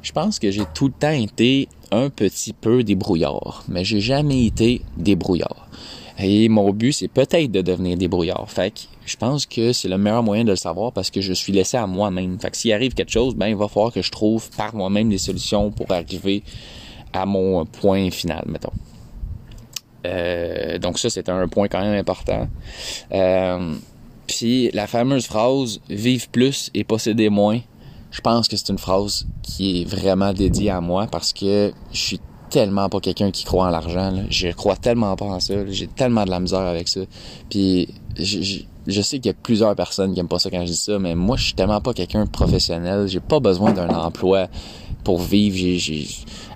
je 0.02 0.12
pense 0.12 0.38
que 0.38 0.50
j'ai 0.50 0.64
tout 0.74 0.86
le 0.86 0.94
temps 0.94 1.10
été 1.10 1.68
un 1.90 2.08
petit 2.08 2.52
peu 2.52 2.82
débrouillard, 2.82 3.64
mais 3.68 3.84
j'ai 3.84 4.00
jamais 4.00 4.46
été 4.46 4.82
débrouillard. 4.96 5.68
Et 6.18 6.48
mon 6.48 6.72
but, 6.72 6.92
c'est 6.92 7.08
peut-être 7.08 7.50
de 7.50 7.62
devenir 7.62 7.96
débrouillard. 7.96 8.50
Fait 8.50 8.72
je 9.06 9.16
pense 9.16 9.46
que 9.46 9.72
c'est 9.72 9.88
le 9.88 9.98
meilleur 9.98 10.22
moyen 10.22 10.44
de 10.44 10.50
le 10.50 10.56
savoir 10.56 10.92
parce 10.92 11.10
que 11.10 11.20
je 11.20 11.32
suis 11.32 11.52
laissé 11.52 11.76
à 11.76 11.86
moi-même. 11.86 12.38
Fait 12.38 12.50
que 12.50 12.56
s'il 12.56 12.72
arrive 12.72 12.94
quelque 12.94 13.10
chose, 13.10 13.34
ben 13.34 13.48
il 13.48 13.56
va 13.56 13.68
falloir 13.68 13.92
que 13.92 14.02
je 14.02 14.10
trouve 14.10 14.48
par 14.56 14.74
moi-même 14.74 15.08
des 15.08 15.18
solutions 15.18 15.70
pour 15.70 15.90
arriver 15.90 16.42
à 17.12 17.26
mon 17.26 17.64
point 17.66 18.10
final, 18.10 18.44
mettons. 18.46 18.72
Euh, 20.06 20.78
donc 20.78 20.98
ça, 20.98 21.10
c'est 21.10 21.28
un 21.28 21.48
point 21.48 21.68
quand 21.68 21.80
même 21.80 21.98
important. 21.98 22.48
Euh, 23.12 23.74
puis 24.26 24.70
la 24.72 24.86
fameuse 24.86 25.26
phrase 25.26 25.80
«vivre 25.88 26.28
plus 26.28 26.70
et 26.72 26.84
posséder 26.84 27.30
moins», 27.30 27.60
je 28.10 28.20
pense 28.20 28.48
que 28.48 28.56
c'est 28.56 28.70
une 28.70 28.78
phrase 28.78 29.26
qui 29.42 29.82
est 29.82 29.84
vraiment 29.84 30.32
dédiée 30.32 30.70
à 30.70 30.80
moi 30.80 31.06
parce 31.06 31.32
que 31.32 31.72
je 31.92 31.98
suis 31.98 32.20
tellement 32.50 32.88
pas 32.88 33.00
quelqu'un 33.00 33.30
qui 33.30 33.44
croit 33.44 33.66
en 33.66 33.70
l'argent. 33.70 34.12
Je 34.28 34.48
crois 34.48 34.76
tellement 34.76 35.14
pas 35.16 35.26
en 35.26 35.40
ça. 35.40 35.54
J'ai 35.68 35.86
tellement 35.86 36.24
de 36.24 36.30
la 36.30 36.40
misère 36.40 36.60
avec 36.60 36.88
ça. 36.88 37.00
Puis 37.48 37.94
je, 38.18 38.62
je, 38.86 39.00
sais 39.02 39.20
qu'il 39.20 39.26
y 39.26 39.34
a 39.34 39.36
plusieurs 39.40 39.74
personnes 39.76 40.12
qui 40.12 40.20
aiment 40.20 40.28
pas 40.28 40.40
ça 40.40 40.50
quand 40.50 40.60
je 40.62 40.72
dis 40.72 40.76
ça, 40.76 40.98
mais 40.98 41.14
moi 41.14 41.36
je 41.36 41.44
suis 41.44 41.54
tellement 41.54 41.80
pas 41.80 41.94
quelqu'un 41.94 42.24
de 42.24 42.30
professionnel. 42.30 43.06
J'ai 43.06 43.20
pas 43.20 43.38
besoin 43.38 43.72
d'un 43.72 43.88
emploi 43.88 44.48
pour 45.04 45.20
vivre. 45.20 45.78
J'ai, 45.78 46.08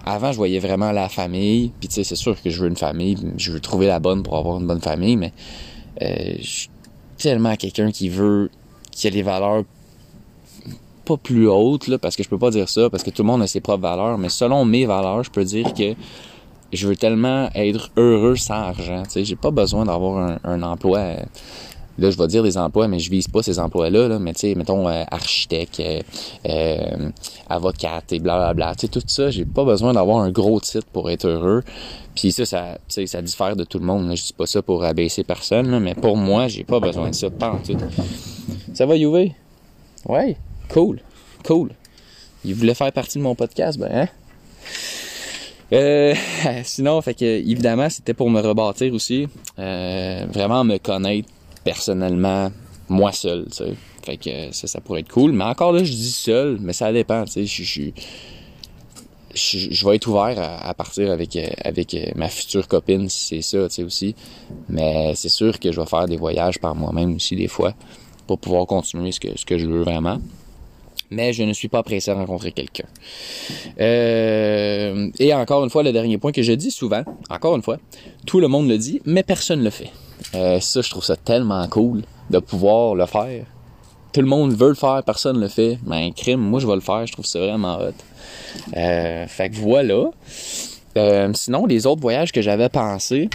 Avant 0.05 0.33
je 0.33 0.37
voyais 0.37 0.59
vraiment 0.59 0.91
la 0.91 1.09
famille. 1.09 1.71
Puis 1.79 1.89
tu 1.89 1.95
sais 1.95 2.05
c'est 2.05 2.17
sûr 2.17 2.41
que 2.43 2.51
je 2.51 2.61
veux 2.61 2.69
une 2.69 2.77
famille. 2.77 3.17
Je 3.39 3.53
veux 3.53 3.61
trouver 3.61 3.87
la 3.87 4.01
bonne 4.01 4.25
pour 4.25 4.37
avoir 4.37 4.59
une 4.59 4.67
bonne 4.67 4.83
famille, 4.83 5.17
mais 5.17 5.33
euh, 6.03 6.35
je 6.41 6.47
suis 6.47 6.71
tellement 7.17 7.55
quelqu'un 7.55 7.93
qui 7.93 8.09
veut 8.09 8.51
qui 8.91 9.07
a 9.07 9.11
les 9.11 9.23
valeurs 9.23 9.65
pas 11.05 11.17
plus 11.17 11.49
haute, 11.49 11.89
là, 11.89 11.99
parce 11.99 12.17
que 12.17 12.23
je 12.23 12.29
peux 12.29 12.39
pas 12.39 12.51
dire 12.51 12.69
ça, 12.69 12.91
parce 12.91 13.03
que 13.03 13.11
tout 13.11 13.23
le 13.23 13.27
monde 13.27 13.43
a 13.43 13.47
ses 13.47 13.61
propres 13.61 13.83
valeurs, 13.83 14.19
mais 14.19 14.29
selon 14.29 14.65
mes 14.65 14.87
valeurs, 14.87 15.23
je 15.23 15.31
peux 15.31 15.45
dire 15.45 15.73
que 15.75 15.95
je 16.75 16.89
veux 16.89 16.97
tellement 16.97 17.49
être 17.55 17.91
heureux 17.97 18.37
sans 18.37 18.55
argent. 18.55 19.03
Tu 19.05 19.11
sais, 19.11 19.25
j'ai 19.25 19.37
pas 19.37 19.51
besoin 19.51 19.85
d'avoir 19.85 20.39
un, 20.45 20.63
emploi. 20.63 21.17
Là, 21.97 22.11
je 22.11 22.19
vais 22.19 22.27
dire 22.27 22.43
des 22.43 22.59
emplois, 22.59 22.89
mais 22.89 22.99
je 22.99 23.09
vise 23.09 23.29
pas 23.29 23.43
ces 23.43 23.61
emplois-là. 23.61 24.09
Là, 24.09 24.19
mais 24.19 24.35
tu 24.35 24.41
sais, 24.41 24.55
mettons 24.57 24.89
euh, 24.89 25.05
architecte, 25.11 25.79
euh, 25.79 26.01
euh, 26.49 27.11
avocate 27.49 28.13
et 28.13 28.19
blablabla. 28.19 28.75
Tu 28.75 28.87
sais, 28.87 28.89
tout 28.89 29.03
ça, 29.07 29.31
j'ai 29.31 29.45
pas 29.45 29.65
besoin 29.65 29.93
d'avoir 29.93 30.19
un 30.19 30.33
gros 30.33 30.59
titre 30.59 30.87
pour 30.93 31.11
être 31.11 31.27
heureux. 31.27 31.63
Puis 32.17 32.33
ça, 32.33 32.45
ça, 32.45 32.77
ça 32.89 33.23
diffère 33.23 33.55
de 33.55 33.63
tout 33.63 33.79
le 33.79 33.87
monde. 33.87 34.11
Je 34.17 34.25
dis 34.25 34.33
pas 34.33 34.47
ça 34.47 34.61
pour 34.61 34.83
abaisser 34.83 35.23
personne, 35.23 35.79
mais 35.79 35.95
pour 35.95 36.17
moi, 36.17 36.49
j'ai 36.49 36.65
pas 36.65 36.81
besoin 36.81 37.11
de 37.11 37.15
ça. 37.15 37.31
Pas 37.31 37.53
en 37.53 37.59
tout. 37.59 37.79
Ça 38.73 38.87
va, 38.87 38.97
Youvé? 38.97 39.33
Ouais. 40.09 40.37
Cool, 40.69 41.01
cool. 41.45 41.71
Il 42.45 42.55
voulait 42.55 42.75
faire 42.75 42.93
partie 42.93 43.19
de 43.19 43.23
mon 43.23 43.35
podcast, 43.35 43.79
ben 43.79 43.91
hein? 43.93 44.09
Euh, 45.73 46.15
sinon, 46.65 47.01
fait 47.01 47.15
que 47.15 47.25
évidemment, 47.25 47.89
c'était 47.89 48.15
pour 48.15 48.31
me 48.31 48.41
rebâtir 48.41 48.93
aussi, 48.93 49.27
euh, 49.59 50.27
vraiment 50.31 50.65
me 50.65 50.79
connaître 50.79 51.29
personnellement, 51.65 52.51
moi 52.89 53.13
seul, 53.13 53.47
tu. 53.51 53.65
Fait 54.05 54.19
que 54.19 54.53
ça, 54.53 54.81
pourrait 54.83 55.01
être 55.01 55.11
cool. 55.11 55.33
Mais 55.33 55.45
encore 55.45 55.73
là, 55.73 55.83
je 55.83 55.91
dis 55.91 56.13
seul, 56.13 56.59
mais 56.61 56.75
ça 56.75 56.93
dépend, 56.93 57.25
tu 57.25 57.33
sais. 57.33 57.47
Je, 57.47 57.63
je, 57.63 57.91
je, 59.71 59.87
vais 59.87 59.97
être 59.97 60.07
ouvert 60.07 60.39
à, 60.39 60.75
partir 60.75 61.11
avec 61.11 61.39
avec 61.65 61.97
ma 62.15 62.29
future 62.29 62.69
copine 62.69 63.09
si 63.09 63.41
c'est 63.41 63.43
ça, 63.43 63.67
tu 63.69 63.77
sais 63.77 63.83
aussi. 63.83 64.15
Mais 64.69 65.15
c'est 65.15 65.31
sûr 65.31 65.59
que 65.59 65.73
je 65.73 65.81
vais 65.81 65.87
faire 65.87 66.07
des 66.07 66.19
voyages 66.19 66.59
par 66.59 66.75
moi-même 66.75 67.17
aussi 67.17 67.35
des 67.35 67.49
fois 67.49 67.73
pour 68.27 68.39
pouvoir 68.39 68.67
continuer 68.67 69.11
ce 69.11 69.21
que 69.21 69.37
ce 69.39 69.47
que 69.47 69.57
je 69.57 69.67
veux 69.67 69.83
vraiment 69.83 70.21
mais 71.11 71.33
je 71.33 71.43
ne 71.43 71.53
suis 71.53 71.69
pas 71.69 71.83
pressé 71.83 72.11
à 72.11 72.15
rencontrer 72.15 72.53
quelqu'un. 72.53 72.87
Euh, 73.81 75.11
et 75.19 75.35
encore 75.35 75.65
une 75.65 75.71
fois, 75.71 75.83
le 75.83 75.93
dernier 75.93 76.19
point 76.19 76.33
que 76.33 76.43
je 76.43 76.53
dis 76.53 76.71
souvent, 76.71 77.05
encore 77.31 77.57
une 77.57 77.63
fois, 77.63 77.79
tout 78.27 78.41
le 78.41 78.49
monde 78.49 78.69
le 78.69 78.79
dit, 78.79 79.01
mais 79.05 79.23
personne 79.23 79.61
ne 79.61 79.65
le 79.65 79.71
fait. 79.71 79.91
Euh, 80.35 80.61
ça, 80.61 80.81
je 80.81 80.91
trouve 80.91 81.05
ça 81.05 81.17
tellement 81.17 81.67
cool 81.69 82.03
de 82.31 82.39
pouvoir 82.39 82.95
le 82.95 83.07
faire. 83.07 83.45
Tout 84.13 84.21
le 84.21 84.27
monde 84.27 84.53
veut 84.53 84.69
le 84.69 84.75
faire, 84.75 85.03
personne 85.05 85.37
ne 85.37 85.43
le 85.43 85.49
fait. 85.49 85.79
Mais 85.87 86.07
un 86.07 86.11
crime, 86.13 86.41
moi 86.41 86.61
je 86.61 86.67
vais 86.67 86.75
le 86.75 86.81
faire, 86.81 87.07
je 87.07 87.13
trouve 87.13 87.27
ça 87.27 87.41
vraiment 87.41 87.79
hot. 87.79 87.93
Euh, 88.77 89.27
fait 89.27 89.51
que 89.51 89.57
voilà. 89.57 90.11
Euh, 90.97 91.33
sinon, 91.35 91.67
les 91.67 91.87
autres 91.87 92.01
voyages 92.01 92.31
que 92.31 92.41
j'avais 92.41 92.69
pensé, 92.69 93.29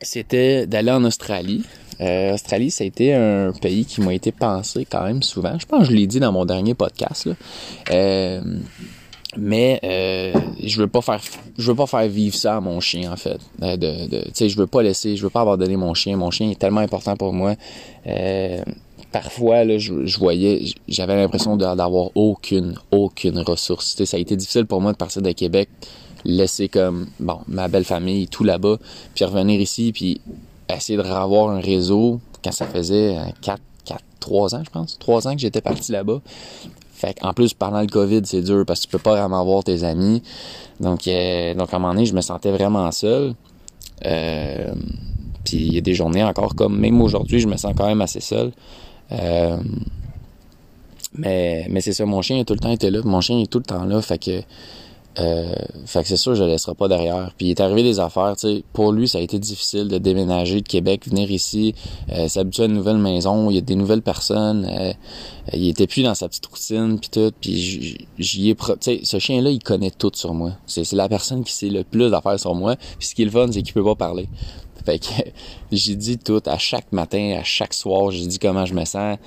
c'était 0.00 0.66
d'aller 0.66 0.90
en 0.90 1.04
Australie. 1.04 1.64
Euh, 2.00 2.34
Australie, 2.34 2.70
ça 2.70 2.84
a 2.84 2.86
été 2.86 3.14
un 3.14 3.52
pays 3.52 3.84
qui 3.84 4.00
m'a 4.00 4.14
été 4.14 4.32
pensé 4.32 4.86
quand 4.90 5.04
même 5.04 5.22
souvent. 5.22 5.58
Je 5.58 5.66
pense 5.66 5.80
que 5.80 5.92
je 5.92 5.96
l'ai 5.96 6.06
dit 6.06 6.20
dans 6.20 6.32
mon 6.32 6.44
dernier 6.44 6.74
podcast. 6.74 7.28
Euh, 7.90 8.40
mais 9.36 9.78
euh, 9.84 10.32
je 10.64 10.80
veux 10.80 10.88
pas 10.88 11.02
faire 11.02 11.20
je 11.56 11.70
veux 11.70 11.76
pas 11.76 11.86
faire 11.86 12.08
vivre 12.08 12.34
ça 12.34 12.56
à 12.56 12.60
mon 12.60 12.80
chien 12.80 13.12
en 13.12 13.16
fait 13.16 13.38
je 13.60 14.56
veux 14.56 14.66
pas 14.66 14.82
laisser 14.82 15.14
je 15.14 15.22
veux 15.22 15.30
pas 15.30 15.42
abandonner 15.42 15.76
mon 15.76 15.94
chien 15.94 16.16
mon 16.16 16.32
chien 16.32 16.50
est 16.50 16.58
tellement 16.58 16.80
important 16.80 17.16
pour 17.16 17.32
moi 17.32 17.54
parfois 19.12 19.62
là 19.62 19.78
je, 19.78 20.18
voyais 20.18 20.64
j'avais 20.88 21.14
l'impression 21.14 21.56
d'avoir 21.56 22.10
aucune 22.16 22.74
aucune 22.90 23.38
ressource 23.38 24.02
ça 24.04 24.16
a 24.16 24.20
été 24.20 24.34
difficile 24.34 24.66
pour 24.66 24.80
moi 24.80 24.90
de 24.90 24.96
partir 24.96 25.22
de 25.22 25.30
Québec 25.30 25.68
laisser 26.24 26.68
comme 26.68 27.06
bon 27.20 27.38
ma 27.46 27.68
belle 27.68 27.84
famille 27.84 28.26
tout 28.26 28.42
là-bas 28.42 28.78
puis 29.14 29.24
revenir 29.24 29.60
ici 29.60 29.92
puis 29.92 30.20
essayer 30.76 30.96
de 30.96 31.02
revoir 31.02 31.50
un 31.50 31.60
réseau 31.60 32.20
quand 32.42 32.52
ça 32.52 32.66
faisait 32.66 33.16
4, 33.42 33.60
4, 33.84 34.02
3 34.20 34.54
ans, 34.54 34.62
je 34.64 34.70
pense. 34.70 34.98
3 34.98 35.28
ans 35.28 35.34
que 35.34 35.40
j'étais 35.40 35.60
parti 35.60 35.92
là-bas. 35.92 36.20
Fait 37.00 37.16
en 37.22 37.32
plus, 37.32 37.54
pendant 37.54 37.80
le 37.80 37.86
COVID, 37.86 38.20
c'est 38.24 38.42
dur 38.42 38.64
parce 38.66 38.80
que 38.80 38.84
tu 38.86 38.90
peux 38.90 38.98
pas 38.98 39.12
vraiment 39.12 39.42
voir 39.42 39.64
tes 39.64 39.84
amis. 39.84 40.22
Donc, 40.80 41.08
euh, 41.08 41.54
donc 41.54 41.72
à 41.72 41.76
un 41.76 41.78
moment 41.78 41.94
donné, 41.94 42.04
je 42.04 42.14
me 42.14 42.20
sentais 42.20 42.50
vraiment 42.50 42.90
seul. 42.92 43.34
Euh, 44.04 44.74
puis 45.44 45.56
il 45.56 45.74
y 45.74 45.78
a 45.78 45.80
des 45.80 45.94
journées 45.94 46.22
encore 46.22 46.54
comme, 46.54 46.78
même 46.78 47.00
aujourd'hui, 47.00 47.40
je 47.40 47.48
me 47.48 47.56
sens 47.56 47.72
quand 47.74 47.86
même 47.86 48.02
assez 48.02 48.20
seul. 48.20 48.52
Euh, 49.12 49.56
mais 51.14 51.66
mais 51.70 51.80
c'est 51.80 51.94
ça, 51.94 52.04
mon 52.04 52.20
chien 52.20 52.38
a 52.40 52.44
tout 52.44 52.52
le 52.52 52.60
temps 52.60 52.70
été 52.70 52.90
là. 52.90 53.00
Mon 53.02 53.22
chien 53.22 53.38
est 53.38 53.50
tout 53.50 53.58
le 53.58 53.64
temps 53.64 53.84
là. 53.84 54.02
Fait 54.02 54.18
que 54.18 54.42
euh, 55.18 55.54
fait 55.86 56.02
que 56.02 56.08
c'est 56.08 56.16
sûr, 56.16 56.34
je 56.34 56.44
le 56.44 56.48
laisserai 56.48 56.74
pas 56.74 56.88
derrière. 56.88 57.32
Puis 57.36 57.46
il 57.46 57.50
est 57.50 57.60
arrivé 57.60 57.82
des 57.82 57.98
affaires, 57.98 58.36
tu 58.36 58.48
sais. 58.48 58.64
Pour 58.72 58.92
lui, 58.92 59.08
ça 59.08 59.18
a 59.18 59.20
été 59.20 59.38
difficile 59.38 59.88
de 59.88 59.98
déménager 59.98 60.60
de 60.60 60.68
Québec, 60.68 61.08
venir 61.08 61.30
ici, 61.30 61.74
euh, 62.12 62.28
s'habituer 62.28 62.64
à 62.64 62.66
une 62.66 62.74
nouvelle 62.74 62.98
maison. 62.98 63.50
Il 63.50 63.54
y 63.54 63.58
a 63.58 63.62
des 63.62 63.74
nouvelles 63.74 64.02
personnes. 64.02 64.66
Euh, 64.70 64.92
il 65.52 65.68
était 65.68 65.88
plus 65.88 66.02
dans 66.02 66.14
sa 66.14 66.28
petite 66.28 66.46
routine, 66.46 66.98
puis 67.00 67.10
tout. 67.10 67.32
Puis 67.40 68.06
j'y 68.18 68.50
ai, 68.50 68.54
tu 68.54 68.62
sais, 68.80 69.00
ce 69.02 69.18
chien-là, 69.18 69.50
il 69.50 69.62
connaît 69.62 69.90
tout 69.90 70.12
sur 70.14 70.32
moi. 70.32 70.52
C'est 70.66 70.90
la 70.92 71.08
personne 71.08 71.42
qui 71.42 71.52
sait 71.52 71.70
le 71.70 71.82
plus 71.82 72.10
d'affaires 72.10 72.38
sur 72.38 72.54
moi. 72.54 72.76
Puis 72.98 73.08
ce 73.08 73.14
qui 73.14 73.22
est 73.22 73.26
le 73.26 73.30
fun, 73.32 73.48
c'est 73.50 73.62
qu'il 73.62 73.74
peut 73.74 73.84
pas 73.84 73.96
parler. 73.96 74.28
Fait 74.84 74.98
que 74.98 75.06
j'ai 75.72 75.96
dit 75.96 76.18
tout 76.18 76.42
à 76.46 76.58
chaque 76.58 76.92
matin, 76.92 77.36
à 77.38 77.44
chaque 77.44 77.74
soir, 77.74 78.10
j'ai 78.10 78.26
dit 78.26 78.38
comment 78.38 78.66
je 78.66 78.74
me 78.74 78.84
sens. 78.84 79.18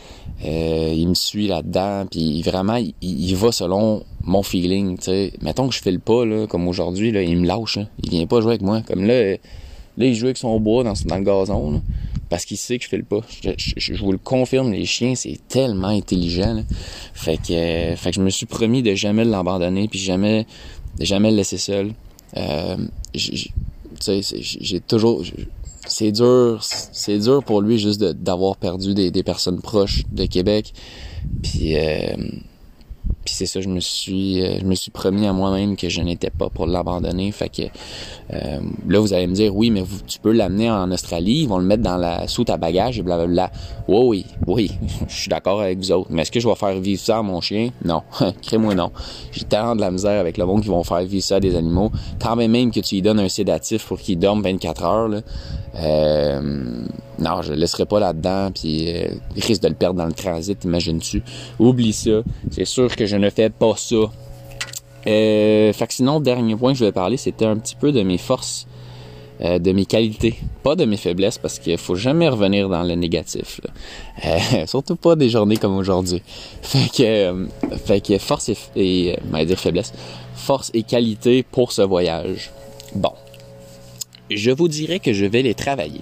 Euh, 0.45 0.93
il 0.95 1.07
me 1.07 1.13
suit 1.13 1.47
là-dedans, 1.47 2.05
puis 2.09 2.41
vraiment, 2.41 2.79
il, 3.01 3.35
va 3.35 3.51
selon 3.51 4.03
mon 4.23 4.43
feeling. 4.43 4.99
sais. 4.99 5.33
Mettons 5.41 5.67
que 5.67 5.75
je 5.75 5.81
fais 5.81 5.91
le 5.91 5.99
pas, 5.99 6.25
là, 6.25 6.47
comme 6.47 6.67
aujourd'hui, 6.67 7.11
là, 7.11 7.21
il 7.21 7.37
me 7.37 7.47
lâche. 7.47 7.79
Il 8.01 8.09
vient 8.09 8.25
pas 8.25 8.41
jouer 8.41 8.51
avec 8.51 8.61
moi. 8.61 8.81
Comme 8.81 9.05
là, 9.05 9.31
là, 9.31 9.37
il 9.97 10.15
joue 10.15 10.25
avec 10.25 10.37
son 10.37 10.59
bois 10.59 10.83
dans, 10.83 10.93
dans 11.05 11.17
le 11.17 11.23
gazon. 11.23 11.71
Là. 11.71 11.81
parce 12.29 12.45
qu'il 12.45 12.57
sait 12.57 12.77
que 12.77 12.83
je 12.83 12.89
fais 12.89 12.97
le 12.97 13.03
pas. 13.03 13.21
Je, 13.57 13.93
vous 13.95 14.11
le 14.11 14.17
confirme, 14.17 14.71
les 14.71 14.85
chiens, 14.85 15.15
c'est 15.15 15.39
tellement 15.47 15.87
intelligent. 15.87 16.63
Fait 17.13 17.37
que, 17.37 17.95
fait 17.95 18.09
que 18.09 18.15
je 18.15 18.21
me 18.21 18.29
suis 18.29 18.47
promis 18.47 18.81
de 18.81 18.95
jamais 18.95 19.23
l'abandonner, 19.23 19.87
puis 19.87 19.99
jamais, 19.99 20.45
de 20.99 21.05
jamais 21.05 21.31
le 21.31 21.37
laisser 21.37 21.57
seul. 21.57 21.93
Euh, 22.35 22.77
j'ai 24.09 24.79
toujours... 24.79 25.23
C'est 25.85 26.13
dur, 26.13 26.59
c'est 26.61 27.19
dur 27.19 27.43
pour 27.43 27.61
lui 27.61 27.77
juste 27.77 28.01
d'avoir 28.01 28.55
perdu 28.55 28.93
des, 28.93 29.23
personnes 29.23 29.61
proches 29.61 30.03
de 30.11 30.25
Québec. 30.25 30.73
Puis... 31.41 31.77
Euh, 31.77 32.15
puis 33.25 33.33
c'est 33.33 33.45
ça, 33.45 33.61
je 33.61 33.69
me 33.69 33.79
suis 33.79 34.43
euh, 34.43 34.59
je 34.59 34.65
me 34.65 34.75
suis 34.75 34.91
promis 34.91 35.25
à 35.25 35.33
moi-même 35.33 35.77
que 35.77 35.87
je 35.87 36.01
n'étais 36.01 36.29
pas 36.29 36.49
pour 36.49 36.65
l'abandonner. 36.65 37.31
Fait 37.31 37.49
que 37.49 37.61
euh, 38.33 38.59
là, 38.87 38.99
vous 38.99 39.13
allez 39.13 39.27
me 39.27 39.33
dire, 39.33 39.55
oui, 39.55 39.71
mais 39.71 39.83
tu 40.07 40.19
peux 40.19 40.31
l'amener 40.31 40.69
en 40.69 40.91
Australie, 40.91 41.41
ils 41.43 41.47
vont 41.47 41.57
le 41.57 41.65
mettre 41.65 41.83
dans 41.83 41.95
la 41.95 42.27
sous 42.27 42.43
ta 42.43 42.57
bagage 42.57 42.99
et 42.99 43.01
blablabla. 43.01 43.51
Oui, 43.87 44.05
oui, 44.05 44.25
oui, 44.47 44.71
je 45.07 45.15
suis 45.15 45.29
d'accord 45.29 45.61
avec 45.61 45.77
vous 45.77 45.91
autres. 45.91 46.09
Mais 46.11 46.23
est-ce 46.23 46.31
que 46.31 46.39
je 46.39 46.47
vais 46.47 46.55
faire 46.55 46.77
vivre 46.79 47.01
ça 47.01 47.19
à 47.19 47.21
mon 47.21 47.39
chien? 47.39 47.69
Non. 47.85 48.01
Crée-moi 48.41 48.75
non. 48.75 48.91
J'ai 49.31 49.45
tellement 49.45 49.75
de 49.75 49.81
la 49.81 49.91
misère 49.91 50.19
avec 50.19 50.37
le 50.37 50.45
monde 50.45 50.61
qui 50.61 50.69
vont 50.69 50.83
faire 50.83 51.03
vivre 51.03 51.23
ça 51.23 51.37
à 51.37 51.39
des 51.39 51.55
animaux. 51.55 51.91
Quand 52.21 52.35
même, 52.35 52.51
même 52.51 52.71
que 52.71 52.81
tu 52.81 52.95
lui 52.95 53.01
donnes 53.01 53.19
un 53.19 53.29
sédatif 53.29 53.85
pour 53.85 53.99
qu'il 53.99 54.19
dorme 54.19 54.41
24 54.41 54.83
heures, 54.83 55.07
là, 55.07 55.21
euh, 55.75 56.85
non, 57.23 57.41
je 57.41 57.53
le 57.53 57.59
laisserai 57.59 57.85
pas 57.85 57.99
là-dedans, 57.99 58.51
puis 58.53 58.89
euh, 58.89 59.07
risque 59.35 59.61
de 59.61 59.69
le 59.69 59.75
perdre 59.75 59.97
dans 59.97 60.05
le 60.05 60.13
transit, 60.13 60.61
imagines-tu. 60.63 61.23
Oublie 61.57 61.93
ça. 61.93 62.21
C'est 62.51 62.65
sûr 62.65 62.93
que 62.95 63.05
je 63.05 63.15
ne 63.15 63.29
fais 63.29 63.49
pas 63.49 63.75
ça. 63.77 63.95
Euh, 65.07 65.73
fait 65.73 65.87
que 65.87 65.93
sinon, 65.93 66.19
dernier 66.19 66.55
point 66.55 66.71
que 66.71 66.77
je 66.77 66.83
voulais 66.83 66.91
parler, 66.91 67.17
c'était 67.17 67.45
un 67.45 67.57
petit 67.57 67.75
peu 67.75 67.91
de 67.91 68.03
mes 68.03 68.17
forces, 68.17 68.67
euh, 69.41 69.57
de 69.57 69.71
mes 69.71 69.85
qualités, 69.85 70.35
pas 70.63 70.75
de 70.75 70.85
mes 70.85 70.97
faiblesses, 70.97 71.37
parce 71.37 71.59
qu'il 71.59 71.77
faut 71.77 71.95
jamais 71.95 72.27
revenir 72.27 72.69
dans 72.69 72.83
le 72.83 72.95
négatif. 72.95 73.61
Euh, 74.25 74.65
surtout 74.65 74.95
pas 74.95 75.15
des 75.15 75.29
journées 75.29 75.57
comme 75.57 75.77
aujourd'hui. 75.77 76.21
Fait 76.61 76.89
que, 76.89 77.47
fait 77.85 78.01
que 78.01 78.17
force 78.17 78.49
et, 78.49 78.57
et 78.75 79.45
dire 79.45 79.59
faiblesse, 79.59 79.93
force 80.35 80.71
et 80.73 80.83
qualité 80.83 81.43
pour 81.43 81.71
ce 81.71 81.81
voyage. 81.81 82.51
Bon, 82.95 83.13
je 84.29 84.51
vous 84.51 84.67
dirais 84.67 84.99
que 84.99 85.13
je 85.13 85.25
vais 85.25 85.41
les 85.41 85.53
travailler. 85.53 86.01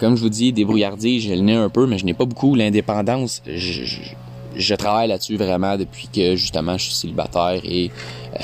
Comme 0.00 0.16
je 0.16 0.22
vous 0.22 0.28
dis, 0.28 0.52
débrouillardise, 0.52 1.24
je 1.24 1.34
le 1.34 1.52
un 1.52 1.68
peu, 1.68 1.86
mais 1.86 1.98
je 1.98 2.04
n'ai 2.04 2.14
pas 2.14 2.24
beaucoup. 2.24 2.54
L'indépendance, 2.54 3.42
je, 3.46 4.74
travaille 4.74 5.08
là-dessus 5.08 5.36
vraiment 5.36 5.76
depuis 5.76 6.08
que 6.12 6.36
justement 6.36 6.76
je 6.78 6.84
suis 6.84 6.94
célibataire 6.94 7.60
et 7.64 7.90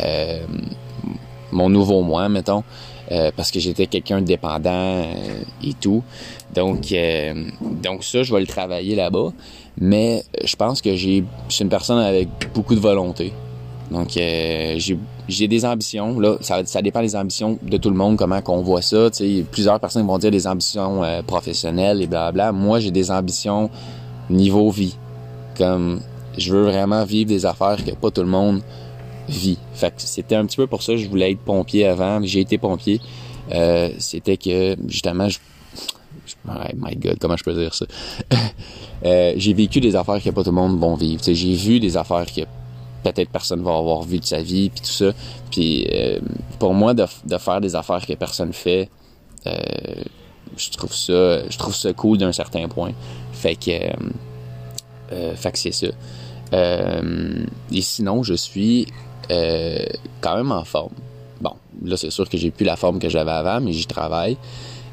euh, 0.00 0.44
mon 1.52 1.68
nouveau 1.68 2.02
moi, 2.02 2.28
mettons, 2.28 2.64
euh, 3.12 3.30
parce 3.36 3.50
que 3.50 3.60
j'étais 3.60 3.86
quelqu'un 3.86 4.20
de 4.20 4.26
dépendant 4.26 4.70
euh, 4.70 5.14
et 5.62 5.74
tout. 5.74 6.02
Donc, 6.54 6.94
donc 7.82 8.04
ça, 8.04 8.22
je 8.22 8.32
vais 8.32 8.40
le 8.40 8.46
travailler 8.46 8.94
là-bas. 8.94 9.32
Mais 9.76 10.22
je 10.44 10.54
pense 10.54 10.80
que 10.80 10.94
j'ai, 10.94 11.24
je 11.48 11.54
suis 11.54 11.64
une 11.64 11.68
personne 11.68 11.98
avec 11.98 12.28
beaucoup 12.54 12.76
de 12.76 12.80
volonté. 12.80 13.32
Donc, 13.90 14.10
j'ai 14.12 14.96
j'ai 15.28 15.48
des 15.48 15.64
ambitions. 15.64 16.18
Là, 16.18 16.36
ça, 16.40 16.64
ça 16.64 16.82
dépend 16.82 17.00
des 17.00 17.16
ambitions 17.16 17.58
de 17.62 17.76
tout 17.76 17.90
le 17.90 17.96
monde, 17.96 18.16
comment 18.16 18.40
qu'on 18.42 18.62
voit 18.62 18.82
ça. 18.82 19.08
sais 19.12 19.44
plusieurs 19.50 19.80
personnes 19.80 20.06
vont 20.06 20.18
dire 20.18 20.30
des 20.30 20.46
ambitions 20.46 21.02
euh, 21.02 21.22
professionnelles 21.22 22.02
et 22.02 22.06
blablabla. 22.06 22.52
Moi, 22.52 22.80
j'ai 22.80 22.90
des 22.90 23.10
ambitions 23.10 23.70
niveau 24.30 24.70
vie. 24.70 24.96
Comme 25.56 26.00
je 26.36 26.52
veux 26.52 26.64
vraiment 26.64 27.04
vivre 27.04 27.28
des 27.28 27.46
affaires 27.46 27.82
que 27.84 27.92
pas 27.92 28.10
tout 28.10 28.22
le 28.22 28.28
monde 28.28 28.60
vit. 29.28 29.58
Fait 29.74 29.90
que 29.90 30.02
c'était 30.02 30.34
un 30.34 30.44
petit 30.46 30.56
peu 30.56 30.66
pour 30.66 30.82
ça 30.82 30.92
que 30.92 30.98
je 30.98 31.08
voulais 31.08 31.32
être 31.32 31.40
pompier 31.40 31.86
avant. 31.86 32.20
J'ai 32.22 32.40
été 32.40 32.58
pompier. 32.58 33.00
Euh, 33.52 33.90
c'était 33.98 34.36
que 34.36 34.76
justement 34.88 35.28
je, 35.28 35.38
my 36.76 36.96
God, 36.96 37.18
comment 37.20 37.36
je 37.36 37.44
peux 37.44 37.54
dire 37.54 37.74
ça? 37.74 37.86
euh, 39.04 39.32
j'ai 39.36 39.54
vécu 39.54 39.80
des 39.80 39.96
affaires 39.96 40.22
que 40.22 40.30
pas 40.30 40.42
tout 40.42 40.50
le 40.50 40.56
monde 40.56 40.78
vont 40.78 40.94
vivre. 40.94 41.22
J'ai 41.24 41.54
vu 41.54 41.80
des 41.80 41.96
affaires 41.96 42.26
que 42.26 42.42
peut-être 43.04 43.30
personne 43.30 43.62
va 43.62 43.76
avoir 43.76 44.02
vu 44.02 44.18
de 44.18 44.24
sa 44.24 44.42
vie 44.42 44.70
puis 44.70 44.80
tout 44.80 44.90
ça. 44.90 45.12
Puis 45.50 45.86
euh, 45.92 46.18
pour 46.58 46.74
moi 46.74 46.94
de, 46.94 47.06
faire 47.38 47.60
des 47.60 47.76
affaires 47.76 48.04
que 48.04 48.14
personne 48.14 48.52
fait, 48.52 48.88
euh, 49.46 49.52
je 50.56 50.70
trouve 50.70 50.94
ça 50.94 51.48
je 51.48 51.58
trouve 51.58 51.74
ça 51.74 51.92
cool 51.92 52.18
d'un 52.18 52.32
certain 52.32 52.66
point. 52.68 52.92
Fait 53.32 53.54
que 53.54 53.70
euh, 53.70 53.92
euh 55.12 55.36
fait 55.36 55.52
que 55.52 55.58
c'est 55.58 55.72
ça. 55.72 55.88
Euh, 56.52 57.44
et 57.72 57.82
sinon, 57.82 58.22
je 58.22 58.34
suis 58.34 58.86
quand 59.28 60.36
même 60.36 60.52
en 60.52 60.64
forme. 60.64 60.92
Bon, 61.40 61.54
là 61.82 61.96
c'est 61.96 62.10
sûr 62.10 62.28
que 62.28 62.36
j'ai 62.36 62.50
plus 62.50 62.64
la 62.64 62.76
forme 62.76 62.98
que 62.98 63.08
j'avais 63.08 63.32
avant, 63.32 63.60
mais 63.60 63.72
j'y 63.72 63.86
travaille. 63.86 64.36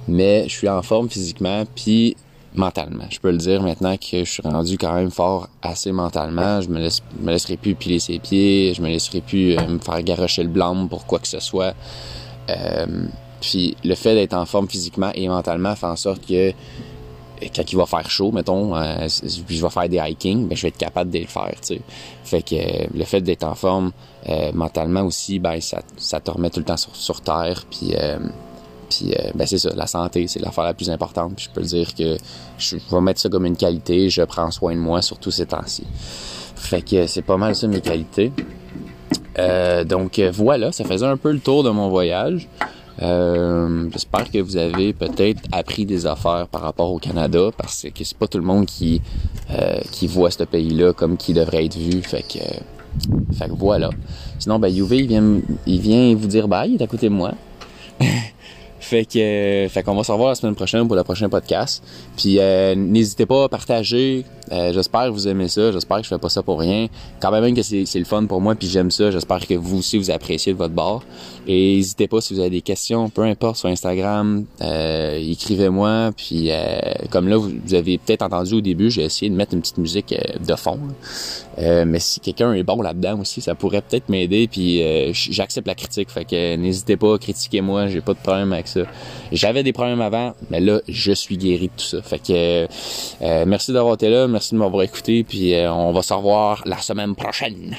Mais 0.08 0.43
je 0.47 0.54
suis 0.54 0.69
en 0.69 0.82
forme 0.82 1.10
physiquement, 1.10 1.63
puis 1.76 2.15
mentalement. 2.55 3.05
Je 3.09 3.19
peux 3.19 3.31
le 3.31 3.37
dire 3.37 3.61
maintenant 3.61 3.95
que 3.97 4.23
je 4.23 4.31
suis 4.31 4.43
rendu 4.43 4.77
quand 4.77 4.93
même 4.93 5.11
fort 5.11 5.47
assez 5.61 5.91
mentalement. 5.91 6.61
Je 6.61 6.69
me, 6.69 6.79
me 7.21 7.31
laisserai 7.31 7.57
plus 7.57 7.75
piler 7.75 7.99
ses 7.99 8.19
pieds, 8.19 8.73
je 8.75 8.81
me 8.81 8.89
laisserai 8.89 9.21
plus 9.21 9.57
euh, 9.57 9.67
me 9.67 9.79
faire 9.79 10.01
garocher 10.03 10.43
le 10.43 10.49
blanc 10.49 10.87
pour 10.87 11.05
quoi 11.05 11.19
que 11.19 11.27
ce 11.27 11.39
soit. 11.39 11.73
Euh, 12.49 13.05
puis 13.39 13.75
le 13.83 13.95
fait 13.95 14.15
d'être 14.15 14.33
en 14.33 14.45
forme 14.45 14.67
physiquement 14.67 15.11
et 15.15 15.27
mentalement 15.27 15.75
fait 15.75 15.87
en 15.87 15.95
sorte 15.95 16.25
que 16.25 16.51
quand 17.55 17.71
il 17.71 17.75
va 17.75 17.87
faire 17.87 18.07
chaud, 18.07 18.31
mettons, 18.31 18.75
euh, 18.75 19.07
je 19.07 19.61
vais 19.63 19.69
faire 19.69 19.89
des 19.89 19.97
hiking, 19.97 20.47
ben 20.47 20.55
je 20.55 20.61
vais 20.61 20.67
être 20.67 20.77
capable 20.77 21.09
de 21.09 21.19
le 21.19 21.25
faire, 21.25 21.55
tu. 21.65 21.81
Fait 22.23 22.43
que 22.43 22.95
le 22.95 23.03
fait 23.03 23.21
d'être 23.21 23.43
en 23.43 23.55
forme 23.55 23.91
mentalement 24.53 25.01
aussi, 25.01 25.39
ben 25.39 25.59
ça, 25.59 25.81
ça 25.97 26.19
te 26.19 26.29
remet 26.29 26.51
tout 26.51 26.59
le 26.59 26.65
temps 26.65 26.77
sur, 26.77 26.95
sur 26.95 27.21
terre, 27.21 27.65
puis 27.71 27.95
puis 28.91 29.13
euh, 29.13 29.32
ben 29.34 29.47
c'est 29.47 29.58
ça, 29.58 29.71
la 29.75 29.88
santé, 29.88 30.27
c'est 30.27 30.39
l'affaire 30.39 30.65
la 30.65 30.73
plus 30.73 30.89
importante. 30.89 31.34
Puis 31.36 31.45
je 31.45 31.49
peux 31.49 31.65
dire 31.65 31.95
que 31.95 32.17
je 32.58 32.75
vais 32.91 33.01
mettre 33.01 33.19
ça 33.19 33.30
comme 33.30 33.45
une 33.45 33.58
qualité. 33.58 34.10
Je 34.10 34.21
prends 34.23 34.51
soin 34.51 34.73
de 34.75 34.80
moi, 34.80 35.01
surtout 35.01 35.32
ces 35.32 35.45
temps-ci. 35.45 35.84
Fait 36.56 36.82
que 36.82 37.08
c'est 37.08 37.21
pas 37.21 37.38
mal 37.38 37.56
ça 37.56 37.67
mes 37.67 37.82
qualités. 37.82 38.32
Euh, 39.39 39.84
donc 39.84 40.19
voilà, 40.34 40.71
ça 40.71 40.84
faisait 40.84 41.06
un 41.06 41.17
peu 41.17 41.32
le 41.32 41.39
tour 41.39 41.63
de 41.63 41.69
mon 41.69 41.89
voyage. 41.89 42.47
Euh, 43.01 43.89
J'espère 43.91 44.30
que 44.30 44.38
vous 44.39 44.58
avez 44.58 44.93
peut-être 44.93 45.41
appris 45.51 45.86
des 45.86 46.06
affaires 46.06 46.47
par 46.47 46.62
rapport 46.62 46.91
au 46.91 46.99
Canada 46.99 47.49
parce 47.58 47.88
que 47.93 48.04
c'est 48.04 48.17
pas 48.17 48.27
tout 48.27 48.38
le 48.38 48.43
monde 48.43 48.65
qui 48.65 49.01
euh, 49.51 49.80
qui 49.91 50.08
voit 50.08 50.30
ce 50.30 50.43
pays-là 50.43 50.93
comme 50.93 51.17
qui 51.17 51.34
devrait 51.34 51.65
être 51.65 51.77
vu. 51.77 52.01
Fait 52.01 52.21
que 52.21 52.39
fait 53.36 53.47
que 53.47 53.56
voilà. 53.58 53.89
Sinon 54.39 54.60
ben 54.60 54.75
UV 54.75 54.97
il 54.97 55.08
vient 55.08 55.39
il 55.65 55.80
vient 55.80 56.13
vous 56.15 56.27
dire 56.27 56.47
bye, 56.47 56.71
il 56.73 56.82
est 56.82 56.84
à 56.84 56.88
côté 56.88 57.10
de 57.10 57.13
moi. 57.13 57.34
Fait 58.82 59.06
que, 59.06 59.20
euh, 59.20 59.70
fait 59.70 59.84
qu'on 59.84 59.96
va 59.96 60.04
se 60.04 60.12
revoir 60.12 60.30
la 60.30 60.36
semaine 60.36 60.56
prochaine 60.56 60.88
pour 60.88 60.96
le 60.96 61.04
prochain 61.04 61.30
podcast. 61.30 61.84
Puis 62.17 62.39
euh, 62.39 62.76
n'hésitez 62.76 63.26
pas 63.26 63.46
à 63.46 63.50
partager. 63.50 64.26
Euh, 64.51 64.73
j'espère 64.73 65.06
que 65.06 65.10
vous 65.10 65.27
aimez 65.27 65.47
ça. 65.47 65.71
J'espère 65.71 65.97
que 65.97 66.04
je 66.04 66.10
fais 66.10 66.17
pas 66.17 66.30
ça 66.30 66.43
pour 66.43 66.60
rien. 66.60 66.88
Quand 67.19 67.32
même 67.32 67.56
que 67.56 67.62
c'est, 67.62 67.86
le 67.95 68.06
fun 68.06 68.25
pour 68.25 68.41
moi, 68.41 68.56
puis 68.56 68.67
j'aime 68.67 68.91
ça. 68.91 69.12
J'espère 69.12 69.45
que 69.45 69.54
vous 69.54 69.80
aussi 69.80 69.97
vous 69.97 70.12
appréciez 70.12 70.54
de 70.54 70.58
votre 70.58 70.73
bord. 70.73 71.04
Et 71.47 71.77
n'hésitez 71.77 72.08
pas 72.08 72.21
si 72.21 72.34
vous 72.34 72.39
avez 72.39 72.49
des 72.49 72.62
questions, 72.62 73.10
peu 73.10 73.23
importe 73.23 73.58
sur 73.58 73.69
Instagram, 73.69 74.45
écrivez-moi. 74.62 76.12
Puis 76.15 76.51
comme 77.10 77.27
là, 77.27 77.38
vous, 77.38 77.73
avez 77.73 77.97
peut-être 77.97 78.21
entendu 78.21 78.56
au 78.56 78.62
début, 78.62 78.91
j'ai 78.91 79.04
essayé 79.04 79.30
de 79.30 79.36
mettre 79.36 79.54
une 79.54 79.62
petite 79.62 79.77
musique 79.77 80.13
de 80.45 80.56
fond. 80.56 80.80
mais 81.58 81.99
si 81.99 82.19
quelqu'un 82.19 82.54
est 82.54 82.63
bon 82.63 82.82
là-dedans 82.82 83.19
aussi, 83.19 83.41
ça 83.41 83.56
pourrait 83.56 83.82
peut-être 83.82 84.10
m'aider. 84.10 84.47
Puis 84.47 84.82
j'accepte 85.13 85.67
la 85.67 85.75
critique. 85.75 86.10
Fait 86.10 86.25
que 86.25 86.56
n'hésitez 86.56 86.97
pas, 86.97 87.17
critiquez-moi. 87.17 87.88
J'ai 87.88 88.01
pas 88.01 88.13
de 88.13 88.19
problème 88.19 88.54
avec 88.54 88.67
ça. 88.67 88.82
J'avais 89.32 89.63
des 89.63 89.73
problèmes 89.73 90.01
avant, 90.01 90.34
mais 90.49 90.60
là, 90.60 90.82
je 90.88 91.12
suis 91.12 91.38
guéri 91.38 91.67
de 91.67 91.82
tout 91.82 91.86
ça. 91.86 92.01
Fait 92.01 92.19
que 92.19 92.67
euh, 93.21 93.45
merci 93.45 93.71
d'avoir 93.73 93.95
été 93.95 94.10
là, 94.10 94.27
de 94.49 94.58
m'avoir 94.58 94.84
écouté, 94.84 95.23
puis 95.23 95.54
euh, 95.54 95.71
on 95.71 95.91
va 95.91 96.01
se 96.01 96.13
revoir 96.13 96.63
la 96.65 96.77
semaine 96.80 97.15
prochaine. 97.15 97.77